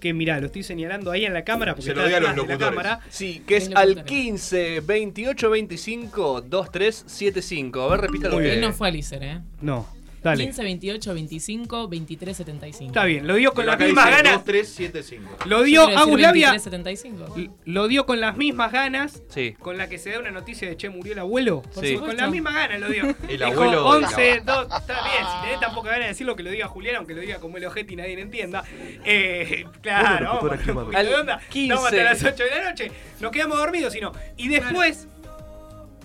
que 0.00 0.14
mirá, 0.14 0.40
lo 0.40 0.46
estoy 0.46 0.62
señalando 0.62 1.10
ahí 1.10 1.26
en 1.26 1.34
la 1.34 1.42
cámara 1.44 1.72
porque 1.74 1.90
Se 1.90 1.94
lo 1.94 2.06
está 2.06 2.06
diga 2.06 2.18
a 2.18 2.20
los 2.20 2.30
la 2.30 2.36
locutores. 2.36 2.68
cámara. 2.68 3.00
Sí, 3.10 3.42
que 3.46 3.56
es 3.58 3.68
al 3.74 3.88
locutor. 3.90 4.04
15 4.06 4.80
28 4.80 5.50
25 5.50 6.40
2375. 6.42 7.82
A 7.82 7.88
ver, 7.88 8.00
repítalo 8.02 8.34
Muy 8.36 8.44
que- 8.44 8.54
Él 8.54 8.60
no 8.60 8.72
fue 8.72 8.88
Alicer, 8.88 9.22
¿eh? 9.22 9.40
No, 9.60 9.86
dale. 10.30 10.44
15, 10.44 10.62
28, 10.62 11.14
25, 11.14 11.88
23, 11.88 12.36
75. 12.36 12.90
Está 12.90 13.04
bien, 13.04 13.26
lo 13.26 13.34
dio 13.34 13.52
con 13.52 13.66
las 13.66 13.78
mismas 13.78 14.10
ganas. 14.10 14.32
2, 14.34 14.44
3, 14.44 14.68
7, 14.68 15.02
5. 15.02 15.36
Lo 15.46 15.62
dio 15.62 15.82
Agus 15.82 16.20
Labia. 16.20 16.50
23, 16.50 16.62
75. 16.62 17.34
Lo 17.64 17.88
dio 17.88 18.06
con 18.06 18.20
las 18.20 18.36
mismas 18.36 18.72
ganas 18.72 19.22
Sí. 19.28 19.54
con 19.58 19.76
la 19.76 19.88
que 19.88 19.98
se 19.98 20.10
da 20.10 20.18
una 20.20 20.30
noticia 20.30 20.68
de 20.68 20.76
che, 20.76 20.88
murió 20.90 21.12
el 21.12 21.18
abuelo. 21.18 21.62
Por 21.62 21.84
Sí. 21.84 21.96
Con 21.96 22.16
las 22.16 22.30
mismas 22.30 22.54
ganas 22.54 22.80
lo 22.80 22.88
dio. 22.88 23.04
El 23.28 23.38
Dijo, 23.38 23.44
abuelo 23.44 23.72
de 23.72 24.06
11, 24.06 24.42
2, 24.44 24.66
está 24.80 25.02
bien, 25.04 25.24
si 25.34 25.42
tenés 25.46 25.60
tan 25.60 25.74
poca 25.74 25.90
ganas 25.90 26.04
de 26.04 26.08
decirlo 26.08 26.36
que 26.36 26.42
lo 26.42 26.50
diga 26.50 26.66
Julián, 26.68 26.96
aunque 26.96 27.14
lo 27.14 27.20
diga 27.20 27.38
como 27.40 27.56
el 27.56 27.64
ojete 27.64 27.92
y 27.92 27.96
nadie 27.96 28.16
le 28.16 28.22
entienda. 28.22 28.64
Eh, 29.04 29.64
claro, 29.80 30.08
Bueno, 30.08 30.26
vamos, 30.28 30.42
locutora, 30.42 30.54
un 30.54 30.58
¿qué 30.66 30.72
poquito 30.72 30.92
más? 30.92 31.06
de 31.08 31.14
onda. 31.14 31.34
Al 31.34 31.48
15. 31.48 31.74
Vamos 31.74 31.84
hasta 31.90 32.02
las 32.04 32.24
8 32.24 32.44
de 32.44 32.50
la 32.50 32.70
noche, 32.70 32.92
nos 33.20 33.30
quedamos 33.32 33.58
dormidos, 33.58 33.92
sino. 33.92 34.12
Y 34.36 34.48
después 34.48 35.08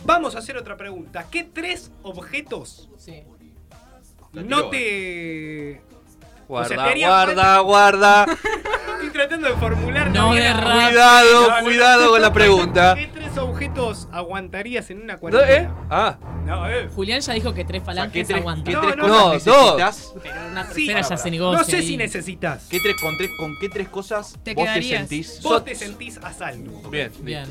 vamos 0.06 0.36
a 0.36 0.40
hacer 0.40 0.58
otra 0.58 0.76
pregunta. 0.78 1.26
¿Qué 1.32 1.44
tres 1.44 1.92
objetos 2.02 2.90
Sí. 2.98 3.24
La 4.34 4.42
no 4.44 4.70
tiró, 4.70 4.70
te... 4.70 5.82
Guarda, 6.48 6.66
O 6.66 6.70
sea, 6.86 6.94
te 6.94 7.00
guarda, 7.06 7.60
guarda. 7.60 8.26
Estoy 8.96 9.10
tratando 9.12 9.48
de 9.48 9.54
formular 9.56 10.12
No 10.12 10.34
de. 10.34 10.42
Cuidado, 10.42 11.48
No, 11.50 11.58
no, 11.58 11.64
cuidado 11.64 12.10
con 12.12 12.22
la 12.22 12.34
pregunta. 12.34 12.96
¿Qué 12.96 13.08
tres 13.08 13.38
objetos 13.38 14.08
aguantarías 14.12 14.90
en 14.90 15.04
una 15.04 15.14
¿No, 15.14 15.20
cuarentena? 15.20 15.56
¿Eh? 15.62 15.70
Ah, 15.90 16.18
No, 16.46 16.70
eh. 16.70 16.90
Julián 16.94 17.22
ya 17.22 17.34
dijo 17.34 17.54
que 17.54 17.64
tres 17.64 17.82
O 17.82 17.86
sea, 17.86 17.94
falanges 17.94 18.14
¿qué 18.14 18.26
tres, 18.26 18.38
aguantan. 18.40 18.66
qué 18.66 18.74
No, 18.74 18.82
tres 18.82 18.96
no, 18.98 19.04
cosas 19.04 19.48
no, 19.48 19.78
necesitas? 19.78 20.14
Pero 20.22 20.36
una 20.52 20.66
Sí, 20.72 20.88
ya 20.88 21.04
se 21.04 21.16
no 21.16 21.32
negocia. 21.32 21.58
No 21.60 21.64
sé 21.64 21.76
ahí. 21.78 21.88
si 21.88 21.98
necesitas. 21.98 22.68
¿Qué 22.70 22.80
tres, 22.82 22.96
con, 23.02 23.18
tres, 23.18 23.30
¿Con 23.38 23.56
qué 23.60 23.70
tres 23.70 23.88
cosas 23.90 24.38
Te 24.44 24.54
vos 24.54 24.66
te 24.74 24.82
sentís? 24.84 25.42
Vos 25.42 25.64
te 25.64 25.76
sentís 25.76 26.18
a 26.18 26.34
salvo. 26.34 26.90
bien. 26.90 27.12
Bien. 27.22 27.46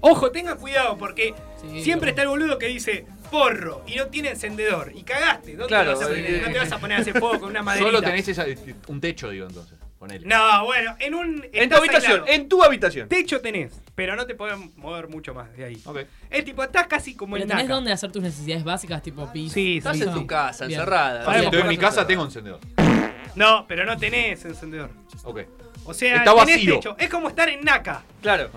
Ojo, 0.00 0.30
tengan 0.30 0.58
cuidado 0.58 0.96
porque 0.98 1.34
Sí, 1.60 1.82
siempre 1.82 2.10
está 2.10 2.22
el 2.22 2.28
boludo 2.28 2.58
que 2.58 2.66
dice 2.66 3.06
porro 3.30 3.82
y 3.86 3.96
no 3.96 4.06
tiene 4.06 4.30
encendedor. 4.30 4.92
Y 4.94 5.02
cagaste. 5.02 5.52
¿Dónde 5.52 5.66
Claro, 5.68 5.92
te 5.92 5.98
vas 5.98 6.04
a 6.04 6.08
poner? 6.08 6.26
eh, 6.34 6.42
no 6.46 6.52
te 6.52 6.58
vas 6.58 6.72
a 6.72 6.78
poner 6.78 6.98
a 6.98 7.00
hacer 7.00 7.12
fuego 7.20 7.40
con 7.40 7.50
una 7.50 7.62
maderita. 7.62 7.90
Solo 7.90 8.02
tenés 8.02 8.28
esa- 8.28 8.46
un 8.88 9.00
techo, 9.00 9.30
digo, 9.30 9.46
entonces. 9.46 9.74
Ponele. 9.98 10.26
No, 10.26 10.66
bueno, 10.66 10.94
en 10.98 11.14
un. 11.14 11.46
En 11.54 11.70
tu 11.70 11.76
habitación, 11.76 12.12
aislado. 12.20 12.26
en 12.28 12.48
tu 12.50 12.62
habitación. 12.62 13.08
Techo 13.08 13.40
tenés, 13.40 13.80
pero 13.94 14.14
no 14.14 14.26
te 14.26 14.34
podés 14.34 14.58
mover 14.76 15.08
mucho 15.08 15.32
más 15.32 15.50
de 15.56 15.64
ahí. 15.64 15.80
Ok. 15.86 16.00
Es 16.28 16.44
tipo, 16.44 16.62
estás 16.62 16.86
casi 16.86 17.14
como 17.14 17.32
Pero 17.32 17.44
en 17.44 17.48
tenés 17.48 17.66
dónde 17.68 17.92
hacer 17.92 18.12
tus 18.12 18.22
necesidades 18.22 18.62
básicas, 18.62 19.02
tipo 19.02 19.32
pis. 19.32 19.52
Sí, 19.54 19.78
Estás 19.78 19.96
sí, 19.96 20.02
en 20.02 20.10
sí. 20.12 20.14
tu 20.14 20.26
casa, 20.26 20.66
Bien. 20.66 20.80
encerrada. 20.80 21.40
Estoy 21.42 21.60
en 21.62 21.68
mi 21.68 21.78
casa, 21.78 22.06
tengo 22.06 22.24
encendedor. 22.24 22.60
No, 23.36 23.64
pero 23.66 23.86
no 23.86 23.96
tenés 23.96 24.44
encendedor. 24.44 24.90
Ok. 25.24 25.40
O 25.86 25.94
sea, 25.94 26.16
Está 26.16 26.32
tenés 26.34 26.56
vacío. 26.56 26.74
techo. 26.76 26.96
Es 26.98 27.08
como 27.08 27.28
estar 27.28 27.48
en 27.48 27.62
Naka. 27.62 28.02
Claro. 28.22 28.50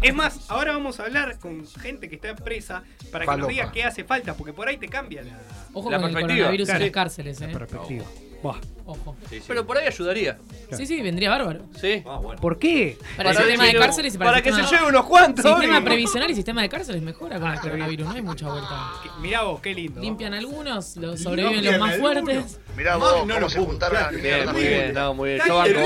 Es 0.00 0.14
más, 0.14 0.48
ahora 0.50 0.72
vamos 0.72 0.98
a 1.00 1.04
hablar 1.04 1.38
con 1.38 1.66
gente 1.66 2.08
que 2.08 2.14
está 2.16 2.34
presa 2.36 2.82
para 3.10 3.24
que 3.24 3.30
nos 3.30 3.34
Falopa. 3.36 3.52
diga 3.52 3.72
qué 3.72 3.84
hace 3.84 4.04
falta, 4.04 4.34
porque 4.34 4.52
por 4.52 4.68
ahí 4.68 4.76
te 4.76 4.88
cambia 4.88 5.22
la, 5.22 5.38
Ojo 5.72 5.90
La 5.90 5.96
con 5.98 6.06
el 6.08 6.12
perspectiva. 6.14 6.36
coronavirus 6.36 6.66
Claro. 6.68 6.80
en 6.80 6.86
las 6.86 6.94
cárceles, 6.94 7.40
eh. 7.40 7.48
perspectiva. 7.48 8.04
Buah. 8.46 8.60
Ojo. 8.88 9.16
Sí, 9.28 9.38
sí. 9.40 9.44
Pero 9.48 9.66
por 9.66 9.76
ahí 9.76 9.88
ayudaría. 9.88 10.38
Sí, 10.70 10.86
sí, 10.86 11.02
vendría 11.02 11.28
bárbaro. 11.30 11.62
Sí. 11.80 12.04
Ah, 12.06 12.18
bueno. 12.22 12.40
¿Por 12.40 12.56
qué? 12.56 12.96
Para, 13.16 13.30
el 13.30 13.36
sistema 13.36 13.64
de 13.64 13.74
cárceles 13.74 14.14
y 14.14 14.18
para, 14.18 14.28
para 14.30 14.38
el 14.38 14.44
que 14.44 14.52
se 14.52 14.60
sistema- 14.60 14.78
lleve 14.78 14.90
unos 14.90 15.06
cuantos. 15.06 15.44
Sistema 15.44 15.84
previsional 15.84 16.30
y 16.30 16.34
sistema 16.36 16.62
de 16.62 16.68
cárceles 16.68 17.02
mejora 17.02 17.40
con 17.40 17.48
Ah, 17.48 17.54
el 17.54 17.60
bien. 17.60 17.62
coronavirus, 17.72 18.06
no 18.06 18.14
hay 18.14 18.22
mucha 18.22 18.48
vuelta. 18.48 18.92
Mirá 19.20 19.42
vos, 19.42 19.60
qué 19.60 19.74
lindo. 19.74 20.00
Limpian 20.00 20.34
algunos, 20.34 20.96
los 20.98 21.20
sobreviven 21.20 21.64
los 21.64 21.78
más 21.80 21.94
algunos. 21.94 22.22
fuertes. 22.22 22.60
Mirá 22.76 22.94
vos, 22.96 23.12
no 23.26 23.34
cómo 23.34 23.40
lo 23.40 23.50
se 23.50 23.58
juntaron 23.58 24.12
muy 24.52 24.62
bien, 24.62 24.94
no, 24.94 25.14
muy 25.14 25.28
bien. 25.30 25.42
Yo 25.48 25.56
banco. 25.56 25.80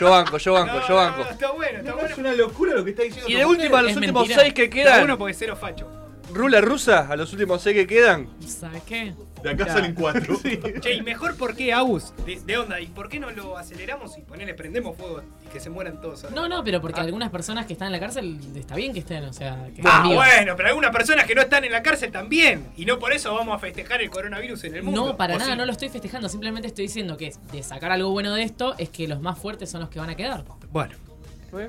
Yo 0.00 0.10
banco, 0.10 0.38
yo 0.38 0.52
banco, 0.52 0.74
No, 0.80 0.88
yo 0.88 0.94
banco. 0.96 1.18
no, 1.24 1.30
está 1.30 1.50
bueno, 1.52 1.78
está 1.78 1.94
bueno. 1.94 2.14
una 2.18 2.32
locura 2.32 2.74
lo 2.74 2.84
que 2.84 2.90
está 2.90 3.02
diciendo. 3.04 3.30
Y 3.30 3.34
de 3.34 3.44
última, 3.44 3.82
los 3.82 3.92
Es 3.92 3.96
últimos 3.96 4.26
seis 4.26 4.52
que 4.52 4.68
quedan. 4.68 4.98
bueno 4.98 5.16
porque 5.16 5.34
cero 5.34 5.54
facho. 5.54 5.86
Rula 6.32 6.60
rusa, 6.60 7.08
a 7.10 7.16
los 7.16 7.32
últimos 7.32 7.60
seis 7.62 7.76
que 7.76 7.86
quedan. 7.86 8.28
¿Sabes 8.46 8.82
qué? 8.84 9.14
De 9.42 9.50
acá 9.50 9.66
Ya. 9.66 9.72
salen 9.72 9.94
cuatro. 9.94 10.38
Che, 10.80 10.94
y 10.94 11.00
mejor 11.02 11.34
por 11.36 11.56
qué, 11.56 11.72
Agus, 11.72 12.12
de, 12.26 12.38
de 12.44 12.58
onda, 12.58 12.78
¿y 12.78 12.86
por 12.86 13.08
qué 13.08 13.18
no 13.18 13.30
lo 13.30 13.56
aceleramos 13.56 14.16
y 14.18 14.20
ponele, 14.20 14.52
prendemos 14.54 14.96
fuego 14.98 15.22
y 15.44 15.48
que 15.48 15.60
se 15.60 15.70
mueran 15.70 16.00
todos? 16.00 16.30
No, 16.32 16.46
no, 16.46 16.62
pero 16.62 16.80
porque 16.80 17.00
Ah. 17.00 17.04
algunas 17.04 17.30
personas 17.30 17.64
que 17.66 17.72
están 17.72 17.86
en 17.86 17.92
la 17.92 18.00
cárcel 18.00 18.38
está 18.54 18.76
bien 18.76 18.92
que 18.92 18.98
estén, 19.00 19.24
o 19.24 19.32
sea, 19.32 19.66
que 19.74 19.80
Ah, 19.84 20.04
bueno, 20.12 20.54
pero 20.56 20.68
algunas 20.68 20.90
personas 20.92 21.24
que 21.24 21.34
no 21.34 21.40
están 21.40 21.64
en 21.64 21.72
la 21.72 21.82
cárcel 21.82 22.12
también. 22.12 22.66
Y 22.76 22.84
no 22.84 22.98
por 22.98 23.12
eso 23.12 23.34
vamos 23.34 23.56
a 23.56 23.58
festejar 23.58 24.02
el 24.02 24.10
coronavirus 24.10 24.64
en 24.64 24.74
el 24.76 24.82
mundo. 24.82 25.06
No, 25.06 25.16
para 25.16 25.36
¿O 25.36 25.38
nada, 25.38 25.52
sí? 25.52 25.58
no 25.58 25.64
lo 25.64 25.72
estoy 25.72 25.88
festejando, 25.88 26.28
simplemente 26.28 26.68
estoy 26.68 26.84
diciendo 26.86 27.16
que 27.16 27.32
de 27.52 27.62
sacar 27.62 27.92
algo 27.92 28.10
bueno 28.10 28.34
de 28.34 28.42
esto 28.42 28.74
es 28.78 28.90
que 28.90 29.08
los 29.08 29.20
más 29.22 29.38
fuertes 29.38 29.70
son 29.70 29.80
los 29.80 29.88
que 29.88 29.98
van 29.98 30.10
a 30.10 30.16
quedar. 30.16 30.44
Bueno, 30.70 30.94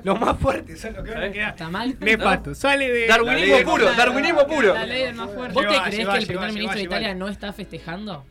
los 0.02 0.20
más 0.20 0.38
fuertes 0.38 0.80
son 0.80 0.94
los 0.94 1.04
que 1.04 1.10
van 1.10 1.22
a 1.22 1.26
¿Eh? 1.26 1.32
quedar. 1.32 1.50
¿Está 1.50 1.68
mal? 1.68 1.96
Nefasto, 2.00 2.54
sale 2.54 2.90
de. 2.90 3.06
Darwinismo 3.06 3.70
puro, 3.70 3.92
darwinismo 3.94 4.46
puro. 4.46 4.74
La 4.74 4.86
ley 4.86 5.02
del 5.02 5.14
más 5.14 5.30
fuerte. 5.30 5.54
¿Vos 5.54 5.66
te 5.66 5.90
crees 5.90 6.08
que 6.08 6.18
el 6.18 6.26
primer 6.26 6.52
ministro 6.52 6.78
de. 6.78 6.84
Italia 6.84 7.14
no 7.14 7.28
está 7.28 7.52
festejando? 7.52 8.24